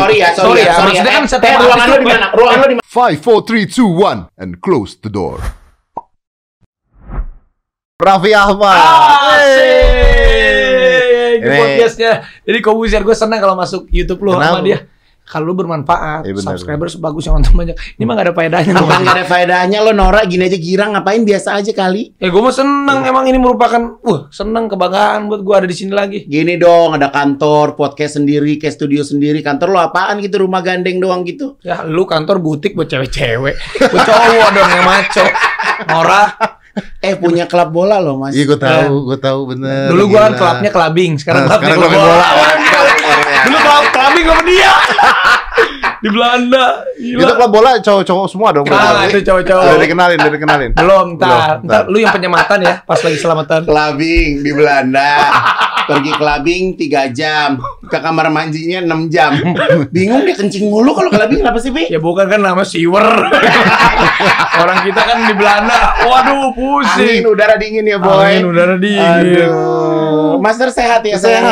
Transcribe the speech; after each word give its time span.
Sorry 0.00 0.16
ya, 0.16 0.28
sorry, 0.30 0.40
Sorry 0.40 0.60
ya, 0.60 0.64
ya, 0.64 0.72
sorry 0.72 0.90
maksudnya 0.90 1.04
ya. 1.04 1.12
kan 1.12 1.22
Eh, 1.22 1.28
setiap 1.28 1.50
eh, 1.50 1.58
ruangan 1.60 1.86
lo 1.86 1.96
di 1.96 2.06
mana? 2.06 2.26
Ruangan 2.32 2.58
lo 2.58 2.66
di 2.66 2.74
mana? 2.74 2.84
Five, 2.86 3.16
four, 3.20 3.38
three, 3.42 3.64
two, 3.64 3.86
one, 3.86 4.20
and 4.34 4.58
close 4.58 4.96
the 4.96 5.08
door. 5.08 5.38
Raffi 7.96 8.32
Ahmad. 8.32 8.80
Asik. 9.30 10.40
Ini 11.36 11.46
Ini- 11.46 11.56
podcastnya. 11.56 12.12
Jadi 12.42 12.58
Kobusier 12.60 13.00
gue 13.00 13.12
senang 13.12 13.38
kalau 13.38 13.52
masuk 13.54 13.84
YouTube 13.88 14.20
lu 14.22 14.32
sama 14.32 14.60
dia. 14.60 14.88
Kalau 15.30 15.46
lu 15.46 15.54
bermanfaat, 15.54 16.26
Iya, 16.26 16.34
benar. 16.34 16.46
subscribers 16.52 16.98
bagus 16.98 17.22
yang 17.24 17.38
nonton 17.38 17.54
banyak. 17.54 17.78
Ini 17.94 18.02
mah 18.02 18.14
gak 18.14 18.26
ada 18.26 18.34
faedahnya. 18.34 18.72
Bukan 18.74 18.98
gak 19.00 19.14
ada 19.14 19.24
faedahnya 19.24 19.78
lo 19.78 19.92
Nora 19.92 20.26
gini 20.26 20.42
aja 20.42 20.58
girang 20.58 20.90
ngapain 20.90 21.22
biasa 21.22 21.54
aja 21.54 21.70
kali. 21.70 22.10
Eh 22.16 22.26
gue 22.26 22.40
mah 22.40 22.50
seneng 22.50 22.98
emang 23.04 23.24
ini 23.24 23.38
merupakan 23.38 23.78
wah 24.00 24.26
seneng 24.28 24.66
kebanggaan 24.66 25.26
buat 25.26 25.40
gue 25.40 25.54
ada 25.54 25.64
di 25.64 25.76
sini 25.76 25.92
lagi. 25.92 26.26
Gini 26.26 26.54
dong, 26.56 26.92
ada 26.92 27.08
kantor, 27.08 27.72
podcast 27.74 28.18
sendiri, 28.18 28.58
kayak 28.58 28.74
studio 28.74 29.00
sendiri. 29.00 29.38
Kantor 29.38 29.70
lo 29.70 29.78
apaan 29.80 30.18
gitu, 30.18 30.42
rumah 30.42 30.60
gandeng 30.60 30.98
doang 30.98 31.22
gitu. 31.22 31.54
Ya 31.60 31.80
lu 31.80 32.02
kantor 32.02 32.36
butik 32.36 32.74
buat 32.74 32.86
cewek-cewek, 32.86 33.54
buat 33.86 34.02
cowok 34.02 34.48
dong 34.50 34.68
yang 34.68 34.84
maco. 34.84 35.24
Nora, 35.86 36.22
Eh 36.98 37.14
punya 37.14 37.44
klub 37.44 37.72
bola 37.72 37.98
lo 37.98 38.14
mas. 38.16 38.30
Iya, 38.30 38.46
gue 38.46 38.54
tahu, 38.56 38.94
gue 39.04 39.18
tahu 39.18 39.40
bener. 39.48 39.90
dulu 39.90 40.04
gua 40.08 40.30
kan 40.30 40.32
klubnya 40.32 40.70
clubbing, 40.70 41.12
sekarang 41.18 41.42
Nah, 41.42 41.50
klubnya 41.50 41.66
sekarang 41.66 41.76
klub 41.76 41.90
klubnya 41.90 42.00
bola. 42.00 42.26
bola. 42.30 42.48
Dulu 43.42 43.58
klub 43.58 43.84
clubbing 43.90 44.24
sama 44.24 44.42
dia. 44.46 44.72
Di 46.00 46.08
Belanda. 46.08 46.64
Itu 46.96 47.20
Gila. 47.20 47.36
klub 47.36 47.50
bola 47.52 47.70
cowok-cowok 47.78 48.26
semua 48.26 48.48
dong. 48.56 48.64
Ah, 48.68 49.04
berarti. 49.04 49.12
itu 49.12 49.18
cowok-cowok. 49.28 49.64
Udah 49.64 49.80
dikenalin, 49.80 50.16
udah 50.16 50.32
dikenalin. 50.32 50.70
Belum, 50.72 51.06
ntar, 51.16 51.28
Belum, 51.28 51.40
ntar, 51.40 51.56
ntar. 51.64 51.82
lu 51.92 51.96
yang 52.00 52.12
penyematan 52.12 52.58
ya, 52.64 52.74
pas 52.82 53.00
lagi 53.00 53.18
selamatan. 53.20 53.60
Clubbing 53.68 54.30
di 54.40 54.50
Belanda. 54.56 55.10
Pergi 55.90 56.12
clubbing 56.14 56.64
3 56.78 57.10
jam. 57.10 57.58
Ke 57.90 57.98
kamar 57.98 58.30
mandinya 58.30 58.78
6 58.78 59.10
jam. 59.10 59.34
Bingung 59.90 60.22
dia 60.22 60.38
kencing 60.38 60.70
mulu 60.70 60.94
kalau 60.94 61.10
clubbing 61.10 61.42
kenapa 61.42 61.58
sih, 61.58 61.74
Pi? 61.74 61.90
Ya 61.90 61.98
bukan 61.98 62.30
kan 62.30 62.38
nama 62.38 62.62
siwer. 62.62 63.04
Orang 64.60 64.78
kita 64.86 65.00
kan 65.02 65.18
di 65.26 65.34
Belanda. 65.34 65.98
Waduh, 66.06 66.54
pusing. 66.54 67.24
Angin 67.24 67.26
udara 67.26 67.54
dingin 67.58 67.84
ya, 67.84 67.98
boy. 67.98 68.22
Angin 68.22 68.44
udara 68.46 68.76
dingin. 68.78 69.24
Aduh. 69.34 69.69
Master 70.40 70.68
sehat 70.68 71.00
ya, 71.02 71.10
ya. 71.10 71.18
Sehat, 71.18 71.44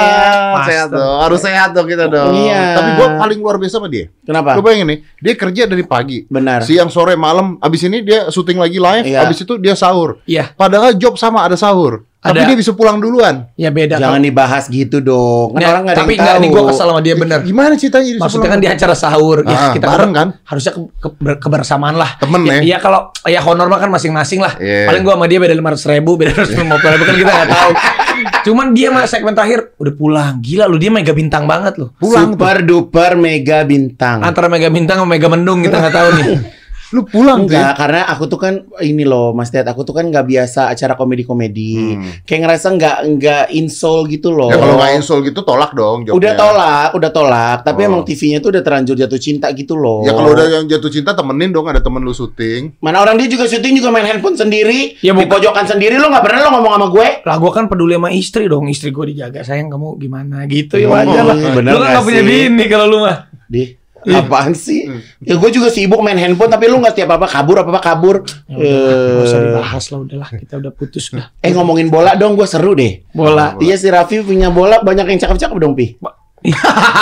Master. 0.50 0.66
sehat 0.66 0.88
dong. 0.90 1.18
Harus 1.20 1.40
sehat 1.40 1.68
dong 1.70 1.86
kita 1.86 2.04
dong. 2.06 2.32
Iya. 2.34 2.74
Tapi 2.74 2.90
gua 2.94 3.08
paling 3.16 3.38
luar 3.38 3.56
biasa 3.56 3.76
sama 3.76 3.86
dia. 3.86 4.08
Kenapa? 4.20 4.52
Lu 4.52 4.60
bayangin 4.60 4.88
nih, 4.88 4.98
dia 5.16 5.34
kerja 5.34 5.62
dari 5.64 5.82
pagi. 5.82 6.24
Benar. 6.24 6.60
Siang, 6.62 6.88
sore, 6.88 7.14
malam. 7.14 7.56
Abis 7.58 7.82
ini 7.82 8.00
dia 8.00 8.26
syuting 8.26 8.56
lagi 8.56 8.76
live. 8.76 9.04
Iya. 9.04 9.22
Abis 9.22 9.40
itu 9.40 9.54
dia 9.56 9.72
sahur. 9.72 10.18
Iya, 10.24 10.52
Padahal 10.52 10.92
job 10.94 11.14
sama 11.14 11.42
ada 11.42 11.54
sahur. 11.54 12.04
Tapi 12.18 12.34
Ada. 12.34 12.50
dia 12.50 12.58
bisa 12.58 12.74
pulang 12.74 12.98
duluan. 12.98 13.46
ya 13.54 13.70
beda. 13.70 13.94
Jangan 13.94 14.18
dibahas 14.18 14.66
gitu 14.66 14.98
dong. 14.98 15.54
Kan 15.54 15.62
Ya, 15.62 15.70
orang 15.70 15.86
nggak 15.86 15.94
ada 15.94 16.02
tapi 16.02 16.18
tahu. 16.18 16.42
nih 16.42 16.48
gua 16.50 16.62
kesal 16.66 16.86
sama 16.90 16.98
dia 16.98 17.14
bener. 17.14 17.38
Gimana 17.40 17.72
ceritanya 17.72 18.10
Maksudnya 18.18 18.50
kan 18.50 18.58
di 18.58 18.66
acara 18.66 18.90
sahur, 18.92 19.46
ya 19.46 19.54
Ah, 19.54 19.70
kita 19.70 19.86
bareng 19.86 20.10
kan? 20.12 20.28
Harusnya 20.42 20.72
ke, 20.72 20.82
ke- 20.98 21.14
ber- 21.14 21.38
kebersamaan 21.38 21.94
lah. 21.94 22.18
Temen 22.18 22.42
ya. 22.42 22.58
Iya 22.60 22.76
kalau 22.78 23.14
ya 23.22 23.38
honor 23.38 23.70
mah 23.70 23.78
kan 23.78 23.86
masing-masing 23.88 24.42
lah. 24.42 24.50
Iya. 24.58 24.90
Paling 24.90 25.06
gua 25.06 25.14
sama 25.14 25.24
dia 25.24 25.38
beda 25.38 25.54
lima 25.54 25.70
ratus 25.70 25.86
ribu, 25.86 26.18
beda 26.18 26.34
ratus 26.34 26.52
lima 26.52 26.74
puluh 26.74 26.90
ribu 26.90 27.04
kan 27.06 27.16
kita 27.16 27.30
nggak 27.32 27.48
tahu. 27.48 27.72
Cuman 28.46 28.72
dia 28.72 28.88
mah 28.90 29.04
segmen 29.04 29.34
terakhir 29.34 29.74
udah 29.76 29.94
pulang. 29.94 30.34
Gila 30.40 30.64
lu 30.70 30.76
dia 30.80 30.90
mega 30.90 31.12
bintang 31.12 31.44
banget 31.44 31.78
loh. 31.78 31.92
Pulang 31.98 32.34
Super 32.34 32.62
duper 32.64 33.18
mega 33.18 33.64
bintang. 33.64 34.22
Antara 34.22 34.46
mega 34.46 34.68
bintang 34.70 35.02
sama 35.02 35.14
mega 35.16 35.28
mendung 35.30 35.60
kita 35.62 35.76
nggak 35.78 35.94
tahu 35.94 36.08
nih. 36.18 36.26
Lu 36.88 37.04
pulang? 37.04 37.44
Enggak, 37.44 37.76
karena 37.76 38.08
aku 38.08 38.24
tuh 38.24 38.36
kan 38.36 38.54
ini 38.80 39.04
loh, 39.04 39.36
Mas 39.36 39.48
Ted, 39.48 39.64
aku 39.64 39.84
tuh 39.84 39.92
kan 39.92 40.08
nggak 40.08 40.24
biasa 40.24 40.72
acara 40.72 40.96
komedi-komedi. 40.96 41.72
Hmm. 41.94 42.10
Kayak 42.24 42.40
ngerasa 42.48 42.66
nggak 42.72 42.96
nggak 43.14 43.44
insol 43.52 44.06
gitu 44.06 44.32
loh. 44.32 44.48
Ya 44.48 44.56
kalau 44.56 44.80
nggak 44.80 44.92
install 44.96 45.20
gitu 45.22 45.40
tolak 45.42 45.72
dong 45.72 46.02
jobnya. 46.02 46.16
Udah 46.16 46.32
tolak, 46.34 46.88
udah 46.96 47.10
tolak. 47.10 47.58
Tapi 47.60 47.80
Oh. 47.84 47.88
emang 47.88 48.02
TV-nya 48.02 48.38
tuh 48.38 48.50
udah 48.50 48.62
terlanjur 48.62 48.96
jatuh 48.96 49.20
cinta 49.20 49.52
gitu 49.52 49.74
loh. 49.74 50.00
Ya 50.02 50.12
kalau 50.12 50.32
udah 50.32 50.46
yang 50.48 50.64
jatuh 50.64 50.88
cinta 50.88 51.12
temenin 51.12 51.52
dong 51.52 51.68
ada 51.68 51.78
temen 51.78 52.00
lu 52.00 52.10
syuting. 52.10 52.80
Mana 52.80 53.00
orang 53.00 53.16
dia 53.16 53.28
juga 53.28 53.44
syuting 53.44 53.76
juga 53.76 53.88
main 53.90 54.06
handphone 54.06 54.34
sendiri. 54.34 54.96
Ya, 54.98 55.12
di 55.12 55.26
pojokan 55.26 55.68
sendiri 55.68 55.96
lo 55.96 56.08
nggak 56.08 56.24
pernah 56.24 56.40
lo 56.40 56.50
ngomong 56.56 56.72
sama 56.72 56.86
gue. 56.88 57.08
Lah 57.22 57.36
gua 57.36 57.52
kan 57.52 57.68
peduli 57.68 57.94
sama 57.94 58.08
istri 58.10 58.48
dong, 58.48 58.64
istri 58.66 58.88
gua 58.88 59.04
dijaga. 59.04 59.44
Sayang 59.44 59.68
kamu 59.68 59.98
gimana 59.98 60.48
gitu 60.48 60.80
ya 60.80 60.88
Oh, 60.88 60.96
wajar 60.96 61.20
lah. 61.22 61.36
bener 61.52 61.70
lu 61.70 61.76
kan 61.76 61.84
nggak 61.84 61.92
nggak 61.92 62.06
punya 62.08 62.22
bini 62.24 62.64
kalau 62.64 62.86
lu 62.88 62.98
mah. 63.04 63.28
Di. 63.44 63.76
Apaan 64.14 64.56
sih? 64.56 64.88
Ya 65.20 65.36
gue 65.36 65.50
juga 65.50 65.68
sibuk 65.68 66.00
main 66.00 66.16
handphone 66.16 66.48
tapi 66.48 66.66
lu 66.66 66.80
nggak 66.80 66.96
setiap 66.96 67.20
apa 67.20 67.26
kabur 67.28 67.60
apa 67.60 67.70
apa 67.74 67.80
kabur. 67.82 68.16
Ya 68.48 68.56
udah, 68.56 68.72
nggak 69.18 69.26
usah 69.28 69.38
Eh, 69.38 69.44
dibahas 69.52 69.84
lah 69.90 69.98
udahlah 70.00 70.30
kita 70.32 70.54
udah 70.56 70.72
putus 70.72 71.12
dah. 71.12 71.28
eh 71.38 71.52
ngomongin 71.52 71.88
bola 71.88 72.14
dong, 72.14 72.38
gue 72.38 72.46
seru 72.46 72.72
deh. 72.72 73.04
Bola. 73.10 73.58
Iya 73.58 73.76
si 73.76 73.88
Raffi 73.90 74.22
punya 74.22 74.48
bola 74.48 74.80
banyak 74.80 75.04
yang 75.04 75.20
cakep-cakep 75.20 75.56
dong 75.56 75.74
pi. 75.74 75.98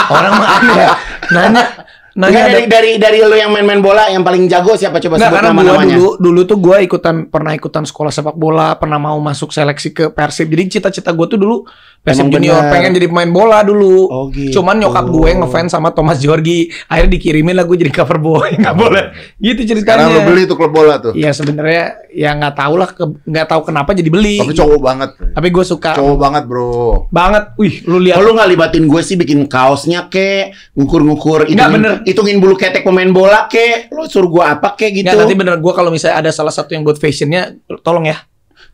Orang 0.08 0.32
mah 0.40 0.48
ya. 0.72 0.88
Nanya 1.30 1.62
nanya 2.16 2.48
dari 2.48 2.64
dari 2.64 2.90
dari 2.96 3.18
lu 3.20 3.36
yang 3.36 3.52
main-main 3.52 3.84
bola 3.84 4.08
yang 4.08 4.24
paling 4.24 4.48
jago 4.48 4.72
siapa 4.72 4.96
coba 5.04 5.20
sebut 5.20 5.36
karena 5.36 5.52
gua 5.52 5.76
nama-namanya. 5.76 6.00
dulu 6.00 6.10
dulu 6.16 6.40
tuh 6.48 6.56
gua 6.56 6.80
ikutan 6.80 7.28
pernah 7.28 7.52
ikutan 7.52 7.84
sekolah 7.84 8.08
sepak 8.08 8.32
bola, 8.32 8.72
pernah 8.80 8.96
mau 8.96 9.20
masuk 9.20 9.52
seleksi 9.52 9.92
ke 9.92 10.08
Persib. 10.08 10.48
Jadi 10.48 10.80
cita-cita 10.80 11.12
gua 11.12 11.28
tuh 11.28 11.36
dulu 11.36 11.68
Persib 12.06 12.30
Junior 12.30 12.54
bener. 12.56 12.70
pengen 12.70 12.90
jadi 12.94 13.06
pemain 13.10 13.26
bola 13.26 13.58
dulu. 13.60 14.06
Oh, 14.06 14.24
gitu. 14.30 14.56
Cuman 14.56 14.78
nyokap 14.78 15.04
gue 15.04 15.30
ngefans 15.34 15.74
sama 15.74 15.90
Thomas 15.90 16.16
Georgi. 16.16 16.70
Akhirnya 16.86 17.10
dikirimin 17.12 17.50
lah 17.50 17.66
gue 17.66 17.74
jadi 17.76 17.90
cover 17.90 18.16
boy. 18.16 18.54
Nggak 18.62 18.76
boleh. 18.76 19.04
Gitu 19.36 19.66
Sekarang 19.74 20.06
ceritanya. 20.06 20.14
lu 20.14 20.20
beli 20.24 20.42
tuh 20.44 20.54
klub 20.54 20.70
bola 20.70 20.96
tuh. 20.96 21.12
Iya 21.12 21.34
sebenarnya 21.34 21.84
ya 22.08 22.30
nggak 22.32 22.54
tahu 22.54 22.74
lah 22.76 22.88
ke- 22.88 23.18
nggak 23.20 23.46
tahu 23.46 23.60
kenapa 23.64 23.90
jadi 23.90 24.06
beli. 24.06 24.38
Tapi 24.38 24.54
cowok 24.54 24.78
banget. 24.78 25.10
Tapi 25.34 25.48
gue 25.50 25.64
suka 25.66 25.90
Cowok 25.92 26.16
banget, 26.16 26.42
Bro. 26.46 27.10
banget. 27.10 27.44
Wih, 27.56 27.82
lu 27.84 27.98
lihat. 27.98 28.16
Kalau 28.16 28.30
lu 28.30 28.38
nggak 28.38 28.50
libatin 28.50 28.84
gue 28.84 29.00
sih 29.00 29.16
bikin 29.16 29.44
kaosnya 29.44 30.06
ke, 30.06 30.54
ngukur-ngukur, 30.76 31.42
Nggak, 31.42 31.50
hitungin, 31.50 31.74
bener. 31.74 31.92
hitungin 32.04 32.36
bulu 32.38 32.54
ketek 32.54 32.82
pemain 32.82 33.10
bola 33.10 33.44
ke, 33.46 33.90
lu 33.90 34.06
suruh 34.06 34.30
gue 34.30 34.44
apa 34.46 34.72
ke 34.72 34.92
gitu. 34.92 35.04
Nggak, 35.04 35.18
nanti 35.18 35.34
bener 35.34 35.54
gue 35.56 35.72
kalau 35.72 35.90
misalnya 35.90 36.20
ada 36.20 36.30
salah 36.30 36.50
satu 36.50 36.70
yang 36.70 36.80
buat 36.80 36.96
fashionnya, 36.96 37.50
tolong 37.80 38.06
ya. 38.06 38.22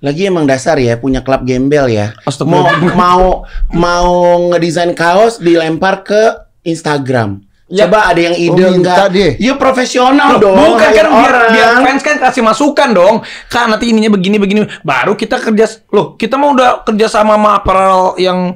Lagi 0.03 0.27
emang 0.27 0.51
dasar 0.51 0.83
ya 0.83 0.99
punya 0.99 1.23
klub 1.23 1.47
gembel 1.47 1.87
ya. 1.87 2.11
Mau 2.43 2.67
mau 2.99 3.25
mau 3.71 4.11
ngedesain 4.51 4.91
kaos 4.99 5.39
dilempar 5.39 6.03
ke 6.03 6.43
Instagram. 6.67 7.39
Ya. 7.73 7.89
Coba 7.89 8.13
ada 8.13 8.21
yang 8.21 8.37
ide 8.37 8.63
Oh, 8.69 8.75
enggak? 8.77 9.09
dia. 9.15 9.33
Ya 9.41 9.57
profesional 9.57 10.37
Loh, 10.37 10.53
dong. 10.53 10.77
bukan 10.77 10.91
kan 10.93 11.07
biar 11.09 11.35
biar 11.57 11.69
fans 11.81 12.03
kan 12.05 12.17
kasih 12.21 12.45
masukan 12.45 12.89
dong. 12.93 13.15
Kan 13.49 13.73
nanti 13.73 13.89
ininya 13.89 14.13
begini 14.13 14.37
begini. 14.37 14.61
Baru 14.85 15.17
kita 15.17 15.41
kerja 15.41 15.65
loh, 15.89 16.19
kita 16.21 16.37
mau 16.37 16.53
udah 16.53 16.85
kerja 16.85 17.09
sama 17.09 17.39
sama 17.41 17.63
apparel 17.63 18.19
yang 18.21 18.53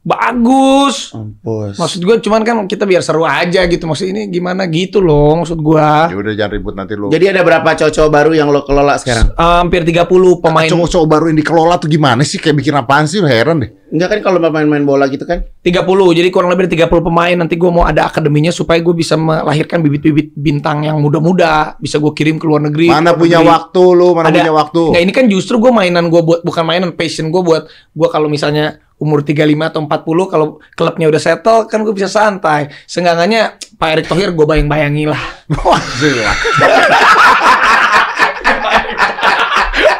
bagus. 0.00 1.12
Mampus. 1.12 1.76
Maksud 1.76 2.00
gue 2.00 2.16
cuman 2.24 2.40
kan 2.40 2.56
kita 2.64 2.88
biar 2.88 3.04
seru 3.04 3.28
aja 3.28 3.68
gitu. 3.68 3.84
Maksud 3.84 4.06
ini 4.08 4.32
gimana 4.32 4.64
gitu 4.66 5.04
loh 5.04 5.44
maksud 5.44 5.60
gua. 5.60 6.08
Ya 6.08 6.16
udah 6.16 6.32
jangan 6.32 6.52
ribut 6.56 6.74
nanti 6.74 6.96
lu. 6.96 7.12
Jadi 7.12 7.28
ada 7.28 7.44
berapa 7.44 7.68
cowok 7.76 8.10
baru 8.10 8.32
yang 8.32 8.48
lo 8.48 8.64
kelola 8.64 8.96
sekarang? 8.96 9.36
Hampir 9.36 9.84
30 9.84 10.08
pemain. 10.40 10.68
cowok-cowok 10.70 11.06
baru 11.08 11.24
yang 11.32 11.38
dikelola 11.44 11.74
tuh 11.76 11.88
gimana 11.92 12.24
sih? 12.24 12.40
Kayak 12.40 12.56
bikin 12.64 12.74
apaan 12.76 13.04
sih? 13.04 13.20
Lu 13.20 13.28
Heran 13.28 13.60
deh. 13.60 13.70
Enggak 13.90 14.08
kan 14.14 14.20
kalau 14.22 14.38
main-main 14.38 14.86
bola 14.86 15.10
gitu 15.10 15.26
kan? 15.26 15.42
30. 15.66 15.82
Jadi 16.14 16.28
kurang 16.30 16.54
lebih 16.54 16.70
ada 16.70 16.86
30 16.86 17.02
pemain. 17.02 17.34
Nanti 17.34 17.58
gue 17.58 17.70
mau 17.74 17.82
ada 17.82 18.06
akademinya 18.06 18.54
supaya 18.54 18.78
gue 18.78 18.94
bisa 18.94 19.18
melahirkan 19.18 19.82
bibit-bibit 19.82 20.30
bintang 20.38 20.86
yang 20.86 21.02
muda-muda. 21.02 21.74
Bisa 21.82 21.98
gue 21.98 22.12
kirim 22.14 22.38
ke 22.38 22.46
luar 22.46 22.62
negeri. 22.64 22.88
Mana 22.88 23.12
punya 23.18 23.42
negeri. 23.42 23.50
waktu 23.50 23.82
lu? 23.92 24.08
Mana 24.14 24.30
Ada- 24.30 24.38
punya 24.40 24.54
waktu? 24.54 24.82
Nggak, 24.94 25.02
ini 25.02 25.12
kan 25.12 25.24
justru 25.26 25.58
gue 25.58 25.72
mainan 25.74 26.06
gue 26.06 26.22
buat 26.22 26.40
bukan 26.46 26.62
mainan 26.62 26.94
passion 26.94 27.34
gue 27.34 27.42
buat 27.42 27.66
gue 27.68 28.08
kalau 28.08 28.30
misalnya 28.30 28.78
umur 29.00 29.24
35 29.24 29.40
atau 29.64 29.80
40 29.88 30.28
kalau 30.30 30.46
klubnya 30.76 31.08
udah 31.08 31.18
settle 31.18 31.64
kan 31.66 31.80
gue 31.80 31.94
bisa 31.96 32.06
santai. 32.06 32.68
Seenggaknya 32.84 33.56
Pak 33.80 33.88
Erick 33.96 34.06
Thohir 34.06 34.30
gue 34.30 34.44
bayang-bayangi 34.44 35.08
lah. 35.08 35.20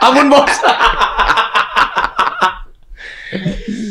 Ampun 0.01 0.27
bos. 0.29 0.55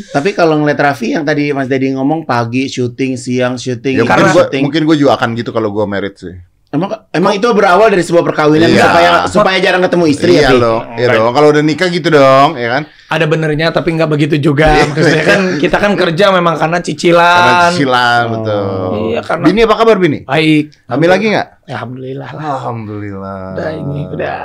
Tapi 0.09 0.33
kalau 0.33 0.57
ngeliat 0.59 0.81
Raffi 0.81 1.13
yang 1.13 1.23
tadi 1.23 1.53
Mas 1.53 1.69
Dedi 1.69 1.93
ngomong 1.93 2.25
pagi 2.25 2.65
syuting, 2.65 3.13
siang 3.13 3.55
syuting, 3.55 4.01
Ya, 4.01 4.05
Karena- 4.09 4.33
gua, 4.33 4.49
mungkin 4.57 4.83
gua 4.83 4.97
juga 4.97 5.13
akan 5.15 5.37
gitu 5.37 5.53
kalau 5.53 5.69
gua 5.69 5.85
merit 5.85 6.17
sih. 6.17 6.33
Emang 6.69 7.09
emang 7.09 7.33
itu 7.33 7.49
berawal 7.49 7.89
dari 7.89 8.05
sebuah 8.05 8.21
perkawinan 8.21 8.69
Iya. 8.69 8.85
supaya 8.85 9.09
supaya 9.25 9.57
jarang 9.57 9.81
ketemu 9.81 10.05
istri 10.05 10.37
ya, 10.37 10.37
iya 10.37 10.49
Pi? 10.49 10.61
dong, 10.61 10.81
iya 10.95 11.07
dong. 11.09 11.33
Kalau 11.33 11.47
udah 11.49 11.63
nikah 11.65 11.89
gitu 11.89 12.13
dong, 12.13 12.53
ya 12.53 12.69
kan? 12.69 12.83
Ada 13.09 13.25
benernya 13.25 13.73
tapi 13.73 13.89
nggak 13.91 14.05
begitu 14.05 14.37
juga. 14.37 14.69
Iya. 14.69 14.85
Maksudnya 14.85 15.25
kan 15.25 15.41
kita 15.57 15.77
kan 15.81 15.97
kerja 15.97 16.29
memang 16.29 16.53
karena 16.55 16.77
Karena 16.77 16.85
cicilan. 16.85 17.73
cicilan, 17.73 18.21
Oh. 18.21 18.29
betul. 18.37 18.61
Iya, 19.09 19.19
karena- 19.25 19.45
Bini 19.49 19.59
apa 19.65 19.75
kabar 19.75 19.97
Bini? 19.97 20.19
Baik. 20.21 20.63
Hamil 20.85 21.09
lagi 21.09 21.25
nggak? 21.33 21.47
Ya, 21.65 21.73
Alhamdulillah 21.73 22.29
lah. 22.29 22.41
Alhamdulillah. 22.53 23.41
Udah 23.57 23.69
ini 23.73 24.01
udah. 24.07 24.41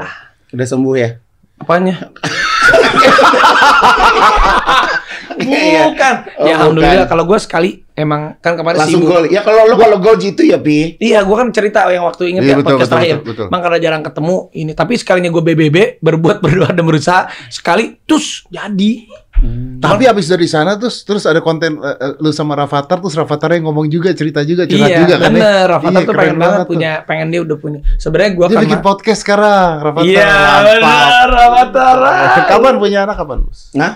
Udah 0.49 0.67
sembuh 0.67 0.95
ya? 0.97 1.11
Apanya? 1.55 1.95
Bukan. 5.85 6.15
Oh, 6.41 6.47
ya 6.47 6.55
alhamdulillah 6.57 7.05
kalau 7.05 7.25
gue 7.27 7.37
sekali 7.37 7.84
emang 7.95 8.37
kan 8.39 8.55
kemarin 8.55 8.79
Langsung 8.79 9.01
sibuk. 9.01 9.11
gol. 9.13 9.25
Ya 9.27 9.41
kalau 9.41 9.65
lu 9.65 9.75
kalau 9.75 9.97
gol 9.97 10.17
gitu 10.17 10.43
ya, 10.43 10.59
Pi. 10.59 10.99
Iya, 10.99 11.23
gua 11.23 11.41
kan 11.41 11.49
cerita 11.49 11.87
yang 11.89 12.03
waktu 12.03 12.29
inget 12.29 12.43
Iya, 12.43 12.51
ya 12.51 12.57
betul, 12.57 12.67
podcast 12.69 12.83
betul, 12.83 12.93
terakhir. 12.93 13.17
betul, 13.17 13.31
betul. 13.33 13.47
Emang 13.49 13.63
karena 13.63 13.79
jarang 13.79 14.03
ketemu 14.03 14.37
ini, 14.53 14.73
tapi 14.73 14.93
sekalinya 14.95 15.31
gue 15.31 15.43
BBB 15.45 15.77
berbuat 15.99 16.37
berdoa 16.45 16.71
dan 16.71 16.83
berusaha 16.83 17.21
sekali, 17.47 17.99
terus 18.03 18.43
jadi. 18.49 18.93
Tapi 19.77 20.07
abis 20.07 20.27
dari 20.27 20.47
sana 20.47 20.75
terus 20.75 21.03
terus 21.03 21.23
ada 21.23 21.39
konten 21.39 21.77
eh, 21.77 22.17
lu 22.17 22.31
sama 22.31 22.55
Rafathar 22.55 22.97
terus 22.97 23.13
Rafathar 23.13 23.53
yang 23.53 23.67
ngomong 23.67 23.87
juga 23.89 24.09
cerita 24.11 24.41
juga 24.41 24.65
curhat 24.65 24.89
iya, 24.89 24.99
juga 25.01 25.15
kan 25.17 25.27
ya? 25.27 25.35
bener. 25.35 25.65
Rafathar 25.69 25.93
Iya, 25.93 26.07
tuh 26.07 26.15
pengen 26.17 26.37
banget 26.39 26.59
tuh. 26.59 26.71
punya, 26.71 26.93
pengen 27.03 27.27
dia 27.29 27.41
udah 27.43 27.59
punya. 27.59 27.79
Sebenarnya 27.97 28.31
gua 28.33 28.47
Dia 28.49 28.59
bikin 28.61 28.81
podcast 28.81 29.21
sekarang 29.21 29.71
Rafathar. 29.83 30.07
Iya, 30.07 30.33
benar 30.65 31.27
Rafathar. 31.29 31.97
Kapan 32.49 32.75
punya 32.79 32.99
anak 33.05 33.17
kapan, 33.17 33.39
Bos? 33.43 33.61
Nah, 33.73 33.93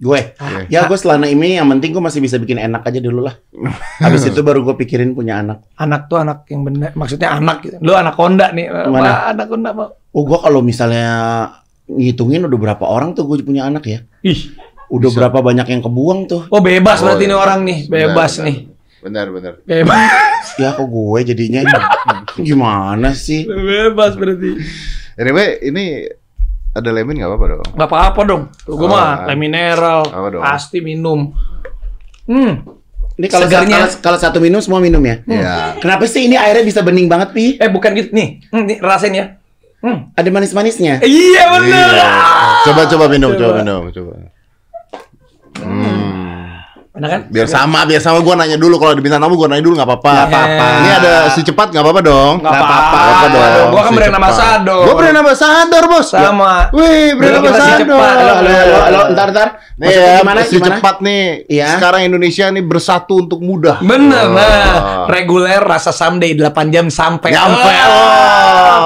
gue. 0.00 0.20
Iya. 0.32 0.64
Ya 0.72 0.80
gue 0.88 0.96
selama 0.96 1.28
ini 1.28 1.60
yang 1.60 1.68
penting 1.68 1.92
gue 1.92 2.00
masih 2.00 2.24
bisa 2.24 2.40
bikin 2.40 2.56
enak 2.56 2.80
aja 2.82 2.98
dulu 2.98 3.28
lah. 3.28 3.36
Habis 4.04 4.32
itu 4.32 4.40
baru 4.40 4.64
gue 4.64 4.74
pikirin 4.80 5.12
punya 5.12 5.44
anak. 5.44 5.68
Anak 5.76 6.08
tuh 6.08 6.24
anak 6.24 6.48
yang 6.48 6.64
bener, 6.64 6.96
maksudnya 6.96 7.36
anak 7.36 7.60
gitu. 7.60 7.76
Lu 7.84 7.92
anak 7.92 8.16
Honda 8.16 8.48
nih. 8.50 8.66
Mana? 8.88 9.10
Apa, 9.12 9.36
anak 9.36 9.46
Honda 9.52 9.70
mau. 9.76 9.88
Oh 10.10 10.24
gue 10.24 10.38
kalau 10.40 10.64
misalnya 10.64 11.06
ngitungin 11.86 12.48
udah 12.48 12.58
berapa 12.58 12.84
orang 12.88 13.12
tuh 13.12 13.28
gue 13.28 13.44
punya 13.44 13.68
anak 13.68 13.84
ya? 13.84 14.00
Ih. 14.24 14.56
Udah 14.90 15.12
berapa 15.14 15.38
banyak 15.38 15.70
yang 15.70 15.82
kebuang 15.84 16.26
tuh? 16.26 16.42
Oh 16.50 16.58
bebas 16.58 16.98
Oh, 16.98 17.06
berarti 17.06 17.28
iya. 17.28 17.30
nih 17.30 17.38
orang 17.38 17.60
nih, 17.62 17.78
bebas 17.86 18.32
Benar, 18.40 18.46
nih. 18.48 18.56
Benar, 19.00 19.26
benar. 19.32 19.52
Bebas. 19.64 20.44
Ya 20.58 20.74
kok 20.74 20.88
gue 20.90 21.20
jadinya 21.24 21.60
gimana 22.48 23.14
sih? 23.14 23.46
bebas 23.46 24.18
berarti. 24.18 24.60
Anyway, 25.14 25.60
ini 25.62 25.84
ada 26.70 26.90
lemon 26.90 27.18
nggak 27.18 27.30
apa-apa 27.30 27.46
dong? 27.50 27.62
Gak 27.74 27.88
apa-apa 27.88 28.20
dong. 28.22 28.42
Tuh, 28.62 28.74
gue 28.78 28.86
Oh, 28.86 28.90
mah 28.90 29.02
ah. 29.02 29.26
teh 29.26 29.34
mineral. 29.34 30.02
Apa 30.06 30.26
dong? 30.30 30.42
Pasti 30.42 30.78
minum. 30.78 31.34
Hmm. 32.30 32.62
Ini 33.18 33.26
kalau 33.26 33.46
Segarnya. 33.50 33.84
kalau, 33.84 33.88
kalau 34.00 34.18
satu 34.18 34.38
minum 34.38 34.62
semua 34.62 34.80
minum 34.80 35.02
ya? 35.02 35.20
Iya. 35.26 35.76
Kenapa 35.76 36.06
sih 36.06 36.24
ini 36.24 36.38
airnya 36.38 36.62
bisa 36.62 36.80
bening 36.80 37.04
banget 37.04 37.34
pi? 37.34 37.58
Eh 37.58 37.68
bukan 37.68 37.90
gitu 37.92 38.14
nih. 38.14 38.40
Hmm, 38.48 38.64
nih 38.64 38.78
rasain 38.80 39.12
ya. 39.12 39.36
Hmm. 39.82 40.12
Ada 40.14 40.28
manis-manisnya. 40.30 41.02
Iya 41.02 41.42
bener. 41.58 41.90
Iya. 41.90 42.10
Coba 42.64 42.82
coba 42.86 43.04
minum, 43.08 43.32
Coba. 43.34 43.40
coba 43.40 43.52
minum, 43.60 43.82
coba. 43.90 44.12
Hmm. 45.58 46.29
Enak 46.90 47.06
kan? 47.06 47.20
Biar 47.30 47.46
sama, 47.46 47.86
biar 47.86 48.02
sama 48.02 48.18
gua 48.18 48.34
nanya 48.34 48.58
dulu 48.58 48.74
kalau 48.74 48.98
di 48.98 49.02
bintang 49.06 49.22
tamu 49.22 49.38
gua 49.38 49.46
nanya 49.46 49.62
dulu 49.62 49.78
nggak 49.78 49.86
apa-apa. 49.86 50.10
Nggak 50.10 50.26
apa-apa. 50.26 50.66
Ini 50.74 50.90
ada 50.90 51.12
si 51.30 51.40
cepat 51.46 51.70
nggak 51.70 51.84
apa-apa 51.86 52.00
dong. 52.02 52.34
Nggak 52.42 52.50
apa-apa. 52.50 52.98
Nggak 52.98 53.30
dong. 53.30 53.68
Gua 53.70 53.80
kan 53.80 53.90
si 53.90 53.94
brand 53.94 54.16
ambassador. 54.18 54.82
Gua 54.82 54.94
brand 54.98 55.18
ambassador, 55.22 55.82
Bos. 55.86 56.08
Sama. 56.10 56.52
Wih, 56.74 57.08
brand 57.14 57.34
ambassador. 57.38 57.78
cepat. 57.86 58.14
Halo, 58.18 58.32
halo, 58.42 58.50
halo, 58.50 58.78
halo, 58.82 59.00
ntar, 59.14 59.26
ntar. 59.30 59.48
Nih 59.78 59.86
ya, 59.86 60.18
gimana, 60.18 60.40
si 60.42 60.58
gimana? 60.58 60.66
cepat 60.82 60.96
nih. 60.98 61.22
Iya. 61.46 61.68
Sekarang 61.78 62.00
Indonesia 62.02 62.44
nih 62.50 62.64
bersatu 62.66 63.14
untuk 63.22 63.38
mudah. 63.38 63.78
Bener, 63.80 64.26
Oh. 64.26 64.34
nah 64.34 65.06
reguler 65.06 65.62
rasa 65.62 65.94
someday 65.94 66.34
8 66.34 66.74
jam 66.74 66.90
sampai. 66.90 67.30
Nyampe. 67.30 67.70
Oh. 67.86 67.94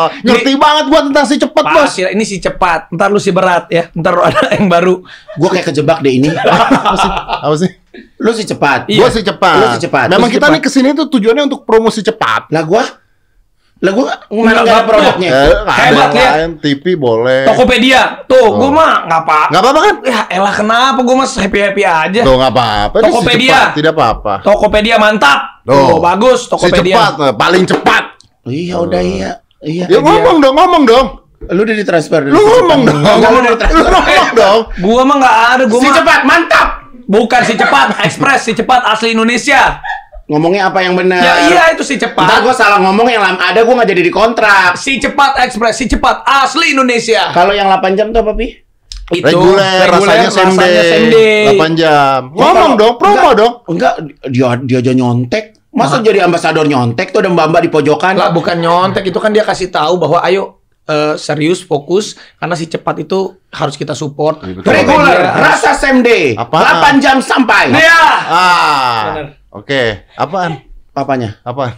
Oh. 0.05 0.07
Ngerti 0.29 0.53
banget 0.61 0.85
gua 0.93 1.01
tentang 1.09 1.25
si 1.25 1.41
cepat, 1.41 1.65
Bos. 1.73 1.97
Ini 1.97 2.25
si 2.29 2.37
cepat. 2.37 2.93
Ntar 2.93 3.09
lu 3.09 3.17
si 3.17 3.33
berat 3.33 3.73
ya. 3.73 3.89
Ntar 3.97 4.13
ada 4.21 4.53
yang 4.61 4.69
baru. 4.69 5.01
Gue 5.41 5.49
kayak 5.49 5.73
kejebak 5.73 6.05
deh 6.05 6.21
ini. 6.21 6.29
Apa 6.37 6.97
sih? 7.01 7.11
Apa 7.49 7.57
sih? 7.57 7.71
Lu 8.19 8.31
sih 8.35 8.47
cepat. 8.47 8.91
Iya. 8.91 8.99
Gua 9.05 9.09
si 9.11 9.21
cepat. 9.23 9.57
Lu 9.61 9.67
si 9.75 9.79
cepat. 9.87 10.07
Memang 10.11 10.29
si 10.31 10.35
kita 10.37 10.47
cepat. 10.51 10.55
nih 10.59 10.63
ke 10.63 10.71
sini 10.71 10.89
tuh 10.95 11.07
tujuannya 11.07 11.45
untuk 11.47 11.63
promosi 11.63 12.03
cepat. 12.03 12.51
Lah 12.51 12.63
gua 12.67 12.83
lah 13.85 13.93
gua 13.93 14.07
mana 14.31 14.33
Nggak, 14.33 14.41
nggak 14.41 14.63
ada 14.63 14.65
nggak 14.65 14.87
produknya. 14.89 15.31
Eh, 15.35 15.55
Hebat, 15.67 16.11
lain, 16.15 16.51
TV 16.63 16.85
boleh. 16.97 17.43
Tokopedia. 17.45 18.03
Tuh, 18.25 18.47
gua 18.57 18.71
mah 18.71 18.93
nggak 19.05 19.21
apa. 19.27 19.41
Nggak 19.53 19.61
apa-apa 19.61 19.81
kan? 19.83 19.95
Ya 20.07 20.21
elah 20.31 20.55
kenapa 20.55 20.99
gua 21.05 21.17
mah 21.21 21.29
happy 21.29 21.59
happy 21.61 21.83
aja. 21.85 22.21
Tuh 22.25 22.35
nggak 22.39 22.53
apa-apa. 22.55 22.97
Si 22.97 23.05
Tokopedia. 23.11 23.53
cepat, 23.53 23.75
Tidak 23.77 23.93
apa-apa. 23.93 24.35
Tokopedia 24.41 24.97
mantap. 24.97 25.41
Tuh. 25.67 25.75
Tuh, 25.75 25.99
bagus 26.01 26.41
Si 26.47 26.51
Tokopedia. 26.51 26.95
cepat, 26.97 27.13
eh, 27.21 27.35
paling 27.37 27.65
cepat. 27.69 28.05
Iya 28.49 28.77
udah 28.81 29.03
iya. 29.03 29.31
Iya. 29.65 29.85
Ya 29.89 29.99
ngomong 30.01 30.37
dong, 30.41 30.55
ngomong 30.57 30.83
dong. 30.89 31.07
Lu 31.53 31.61
udah 31.61 31.77
ditransfer 31.77 32.25
Lu 32.25 32.41
ngomong 32.41 32.81
dong. 32.89 33.01
Enggak 33.05 33.31
lu 33.69 33.85
ngomong 33.85 34.29
dong. 34.33 34.61
Gua 34.81 35.03
mah 35.05 35.17
nggak 35.21 35.37
ada, 35.57 35.63
gua 35.69 35.81
Si 35.81 35.89
mah 35.89 35.97
cepat, 36.01 36.21
mantap. 36.25 36.84
Bukan 37.07 37.41
si 37.45 37.55
cepat, 37.55 38.01
ekspres 38.05 38.41
si 38.45 38.53
cepat 38.53 38.81
asli 38.89 39.13
Indonesia. 39.13 39.81
Ngomongnya 40.25 40.73
apa 40.73 40.81
yang 40.81 40.97
benar? 40.97 41.21
Ya 41.21 41.35
iya 41.53 41.63
itu 41.77 41.85
si 41.85 42.01
Ntar 42.01 42.17
cepat. 42.17 42.41
gua 42.41 42.55
salah 42.57 42.81
ngomong 42.81 43.13
yang 43.13 43.21
ada 43.21 43.61
gua 43.61 43.85
nggak 43.85 43.91
jadi 43.93 44.03
dikontrak. 44.09 44.73
Si 44.81 44.97
cepat 44.97 45.37
ekspres, 45.45 45.77
si 45.77 45.85
cepat 45.85 46.25
asli 46.25 46.73
Indonesia. 46.73 47.29
Kalau 47.37 47.53
yang 47.53 47.69
8 47.69 47.93
jam 47.93 48.09
tuh 48.09 48.25
apa, 48.25 48.33
Pi? 48.33 48.57
Itu 49.13 49.21
Reguler, 49.21 49.85
rasanya 49.85 50.33
same 50.33 50.57
day. 51.13 51.53
8 51.53 51.77
jam. 51.77 52.33
Ngomong 52.33 52.73
kalau- 52.73 52.81
dong, 52.81 52.95
promo 52.97 53.13
enggak, 53.21 53.35
dong. 53.37 53.55
Enggak, 53.69 53.95
dia 54.33 54.49
dia 54.65 54.79
aja 54.81 54.93
nyontek. 54.97 55.45
Masa 55.75 56.01
jadi 56.01 56.25
ambasador 56.25 56.65
nyontek 56.65 57.13
tuh 57.13 57.21
ada 57.21 57.29
mbak-mbak 57.29 57.61
di 57.67 57.69
pojokan? 57.69 58.17
Lah 58.17 58.33
bukan 58.33 58.57
nyontek 58.63 59.05
itu 59.05 59.19
kan 59.21 59.29
dia 59.29 59.45
kasih 59.45 59.69
tahu 59.69 60.01
bahwa 60.01 60.25
ayo 60.25 60.64
eh, 60.85 61.15
serius 61.17 61.61
fokus 61.61 62.13
karena 62.37 62.53
si 62.53 62.67
cepat 62.67 63.01
itu 63.01 63.21
harus 63.49 63.75
kita 63.75 63.93
support. 63.93 64.41
Iya. 64.41 64.61
Reguler, 64.61 65.17
Tokopedia. 65.19 65.43
rasa 65.43 65.71
same 65.73 66.01
day. 66.01 66.35
Apaan? 66.35 66.99
8 66.99 67.01
jam 67.01 67.17
sampai. 67.19 67.71
Dia. 67.71 68.01
Ah. 68.25 69.03
Oke, 69.51 70.05
apaan? 70.13 70.61
Apanya? 70.91 71.39
Apaan? 71.41 71.75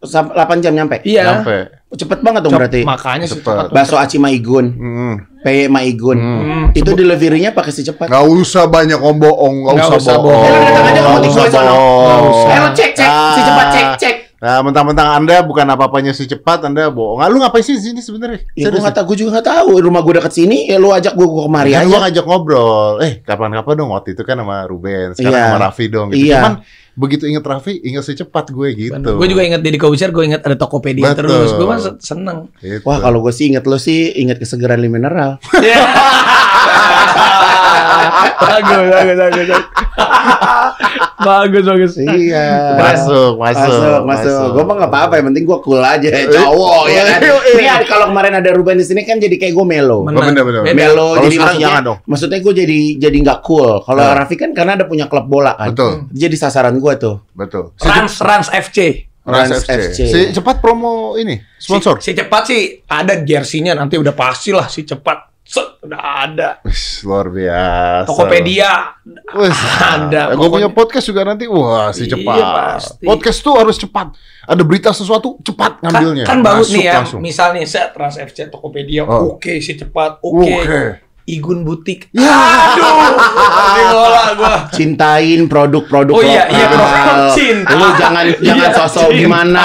Sam- 0.00 0.30
8 0.30 0.60
jam 0.60 0.72
nyampe. 0.72 1.00
Iya. 1.02 1.40
Sampai. 1.40 1.72
Cepet 1.90 2.20
banget 2.20 2.40
dong 2.42 2.52
Cep- 2.52 2.60
berarti. 2.60 2.80
Makanya 2.82 3.24
si 3.24 3.38
Cepet. 3.38 3.46
cepat. 3.46 3.66
Bakso 3.70 3.94
Aci 3.94 4.18
Maigun, 4.18 4.66
Hmm. 4.68 5.14
PY 5.40 5.70
Maigun. 5.70 6.18
Hmm. 6.18 6.64
Itu 6.72 6.92
deliverynya 6.92 7.50
pakai 7.50 7.70
si 7.70 7.80
cepat. 7.80 8.10
Nggak 8.10 8.26
usah 8.28 8.66
banyak 8.66 8.98
ngomong, 8.98 9.64
nggak 9.64 9.72
Nggak 9.72 9.88
usah 9.88 9.96
usah 9.96 10.16
bohong. 10.18 10.42
bohong. 10.42 10.74
Eh, 10.74 10.82
tinggal 11.22 11.46
usah 11.46 11.62
bohong. 11.62 12.02
Nggak 12.02 12.20
usah. 12.26 12.44
Eh, 12.44 12.58
lu 12.58 12.68
cek 12.74 12.90
cek 12.92 13.08
si 13.08 13.40
cepat 13.40 13.66
cek 13.70 13.86
cek. 13.96 14.14
Nah, 14.44 14.60
mentang-mentang 14.60 15.08
Anda 15.14 15.40
bukan 15.40 15.64
apa-apanya 15.64 16.12
si 16.12 16.28
cepat, 16.28 16.68
Anda 16.68 16.92
bohong. 16.92 17.16
Nggak, 17.16 17.28
lu 17.32 17.36
ngapain 17.40 17.64
sih 17.64 17.74
di 17.74 17.82
sini 17.82 17.98
sebenarnya? 17.98 18.44
Ya 18.52 18.68
gue 18.68 18.76
nggak 18.76 18.92
tahu, 18.92 19.04
gue 19.08 19.24
juga 19.24 19.40
nggak 19.40 19.48
tahu. 19.48 19.80
Rumah 19.80 20.00
gue 20.04 20.14
deket 20.14 20.32
sini, 20.34 20.68
ya 20.68 20.76
lu 20.76 20.92
ajak 20.92 21.12
gue 21.12 21.24
kemari 21.24 21.72
Kan 21.72 21.80
aja. 21.80 21.88
gua 21.88 21.98
ngajak 22.04 22.24
ngobrol. 22.24 22.92
Eh, 23.00 23.12
kapan-kapan 23.18 23.72
dong 23.74 23.90
waktu 23.90 24.12
itu 24.12 24.20
kan 24.20 24.36
sama 24.36 24.68
Ruben, 24.68 25.16
sekarang 25.16 25.32
Iya. 25.32 25.48
sama 25.48 25.58
Raffi 25.58 25.84
dong 25.88 26.06
gitu. 26.12 26.20
Iya. 26.20 26.36
Cuman 26.38 26.54
begitu 26.94 27.24
inget 27.24 27.40
Raffi, 27.42 27.80
inget 27.80 28.04
si 28.04 28.12
cepat 28.14 28.46
gue 28.50 28.68
gitu. 28.76 29.10
Gue 29.16 29.26
juga 29.26 29.42
inget 29.42 29.58
Deddy 29.58 29.80
Kobusier, 29.80 30.12
gue 30.12 30.24
inget 30.24 30.44
ada 30.44 30.54
Tokopedia 30.54 31.10
Betul. 31.10 31.24
terus. 31.24 31.48
Gue 31.50 31.64
mah 31.64 31.80
se- 31.80 32.00
seneng. 32.04 32.52
Gitu. 32.58 32.84
Wah 32.84 33.00
kalau 33.00 33.18
gue 33.18 33.32
sih 33.32 33.48
inget 33.48 33.64
lo 33.64 33.80
sih 33.80 34.12
inget 34.14 34.36
kesegeran 34.36 34.76
li 34.76 34.86
mineral. 34.88 35.40
bagus, 38.36 38.76
bagus, 38.86 39.16
bagus, 39.16 39.46
bagus. 41.28 41.64
bagus, 41.64 41.92
iya. 41.98 42.76
Masuk, 42.76 43.36
masuk, 43.36 43.70
masuk, 43.70 44.00
masuk. 44.04 44.46
Gue 44.52 44.64
mah 44.64 44.74
nggak 44.82 44.90
apa-apa, 44.92 45.14
yang 45.20 45.26
penting 45.32 45.44
gue 45.44 45.58
cool 45.62 45.80
aja, 45.80 46.08
Eh, 46.08 46.26
cowok 46.28 46.84
ya 46.88 47.02
kan. 47.08 47.20
eh. 47.28 47.54
Ini 47.54 47.86
kalau 47.86 48.06
kemarin 48.12 48.34
ada 48.38 48.50
Ruben 48.52 48.76
di 48.76 48.86
sini 48.86 49.02
kan 49.02 49.16
jadi 49.18 49.36
kayak 49.36 49.54
gue 49.54 49.66
melo. 49.66 50.04
Bener. 50.04 50.18
Oh, 50.18 50.22
bener, 50.28 50.42
bener. 50.44 50.60
Beda. 50.64 50.74
Melo 50.76 51.08
jadi 51.20 51.36
maksudnya, 51.36 51.60
jangan 51.60 51.82
dong. 51.82 51.98
maksudnya 52.04 52.38
gue 52.40 52.54
jadi 52.54 52.80
jadi 53.00 53.16
nggak 53.24 53.38
cool. 53.42 53.70
Kalau 53.82 54.00
Nah. 54.04 54.14
Raffi 54.14 54.36
kan 54.36 54.50
karena 54.52 54.76
ada 54.76 54.84
punya 54.84 55.06
klub 55.08 55.26
bola 55.26 55.56
kan. 55.56 55.72
Betul. 55.72 55.92
Jadi 56.12 56.36
sasaran 56.36 56.76
gue 56.76 56.92
tuh. 56.96 57.16
Betul. 57.32 57.72
Si 57.78 57.88
Rans, 57.88 58.14
Rans 58.20 58.48
FC. 58.52 58.78
Rans 59.24 59.48
Rans 59.48 59.64
FC. 59.64 59.70
FC. 59.88 60.00
Si 60.04 60.20
cepat 60.36 60.60
promo 60.60 61.16
ini 61.16 61.40
sponsor. 61.56 61.96
Si, 62.04 62.12
si 62.12 62.18
cepat 62.18 62.42
sih 62.44 62.60
ada 62.84 63.24
jersey-nya 63.24 63.72
nanti 63.72 63.96
udah 63.96 64.12
pasti 64.12 64.52
lah 64.52 64.68
si 64.68 64.84
cepat. 64.84 65.33
Set, 65.44 65.76
udah 65.80 66.00
ada. 66.24 66.48
Wih, 66.64 66.72
luar 67.04 67.28
biasa. 67.28 68.08
Tokopedia 68.08 68.72
Wih, 69.30 69.52
ada. 69.92 70.32
Gue 70.32 70.48
punya 70.48 70.72
podcast 70.72 71.04
juga 71.04 71.20
nanti. 71.22 71.44
Wah, 71.44 71.92
si 71.92 72.08
Iya, 72.08 72.16
cepat. 72.16 72.40
pasti. 72.40 73.04
Podcast 73.04 73.38
tuh 73.38 73.54
harus 73.54 73.76
cepat. 73.76 74.16
Ada 74.42 74.62
berita 74.62 74.88
sesuatu 74.90 75.36
cepat 75.38 75.78
kan, 75.78 75.92
ngambilnya. 75.92 76.24
kan 76.24 76.40
bagus 76.40 76.68
Masuk 76.68 76.74
nih 76.74 76.84
ya. 76.84 76.94
langsung. 76.96 77.20
Misalnya 77.20 77.60
set 77.64 77.92
Trans 77.92 78.16
FC 78.16 78.48
Tokopedia, 78.48 79.04
Oh. 79.04 79.36
oke 79.36 79.60
si 79.60 79.76
cepat, 79.76 80.16
oke. 80.18 80.48
Oke. 80.48 80.82
Igun 81.24 81.64
butik. 81.64 82.08
Ya. 82.14 82.36
Aduh, 82.76 84.36
gua. 84.36 84.54
Cintain 84.70 85.48
produk-produk 85.48 86.12
Oh 86.12 86.20
iya, 86.20 86.44
iya, 86.52 86.66
lokal. 86.68 86.84
produk 87.04 87.28
cinta. 87.32 87.70
Lu 87.74 87.86
jangan 87.96 88.24
jangan 88.38 88.60
Iya, 88.60 88.68
sosok 88.76 89.08
cinta. 89.08 89.18
gimana. 89.18 89.64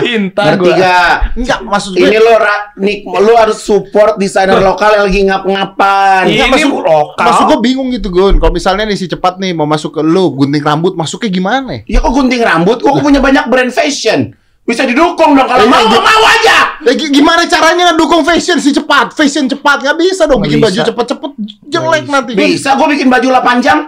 Cinta 0.00 0.42
Ngerti 0.44 0.60
gua. 0.60 0.76
gak? 0.76 1.12
Enggak, 1.40 1.58
maksud 1.64 1.90
gue. 1.96 2.04
Ini 2.04 2.18
lo 2.20 2.34
nik, 2.80 2.98
lu 3.06 3.32
harus 3.36 3.58
support 3.60 4.12
desainer 4.16 4.60
lokal 4.60 4.90
yang 5.00 5.04
lagi 5.08 5.20
ngap-ngapan. 5.24 6.22
Ini 6.26 6.32
Enggak, 6.36 6.48
maksud, 6.52 6.70
lokal. 6.84 7.26
maksud 7.26 7.44
gue 7.48 7.58
bingung 7.62 7.88
gitu 7.90 8.08
Gun. 8.10 8.34
Kalau 8.36 8.52
misalnya 8.52 8.84
nih 8.84 8.98
si 8.98 9.06
cepat 9.06 9.40
nih 9.40 9.52
mau 9.54 9.64
masuk 9.64 9.96
ke 9.96 10.02
lu 10.04 10.34
gunting 10.34 10.60
rambut 10.60 10.92
masuknya 10.92 11.30
gimana? 11.30 11.80
Ya 11.88 12.00
kok 12.00 12.12
gunting 12.12 12.42
rambut? 12.42 12.82
Kok 12.82 13.00
punya 13.00 13.20
banyak 13.22 13.48
brand 13.48 13.72
fashion? 13.72 14.36
Bisa 14.62 14.86
didukung 14.86 15.34
dong 15.34 15.44
kalau 15.44 15.62
Eh, 15.62 15.68
mau, 15.68 15.82
eh, 15.82 15.98
mau 15.98 16.22
aja. 16.24 16.56
Ya, 16.80 16.92
gi- 16.94 17.10
gimana 17.10 17.42
caranya 17.44 17.90
ngedukung 17.90 18.22
fashion 18.22 18.56
si 18.56 18.70
cepat? 18.70 19.10
Fashion 19.10 19.44
cepat 19.44 19.82
nggak 19.82 19.96
bisa 19.98 20.24
dong 20.24 20.38
bikin 20.40 20.62
baju 20.62 20.78
cepet-cepet 20.80 21.30
jelek 21.66 22.02
bisa. 22.02 22.12
nanti. 22.12 22.32
Bisa 22.32 22.68
gue 22.72 22.86
bikin 22.88 23.08
baju 23.08 23.28
8 23.32 23.58
jam. 23.58 23.78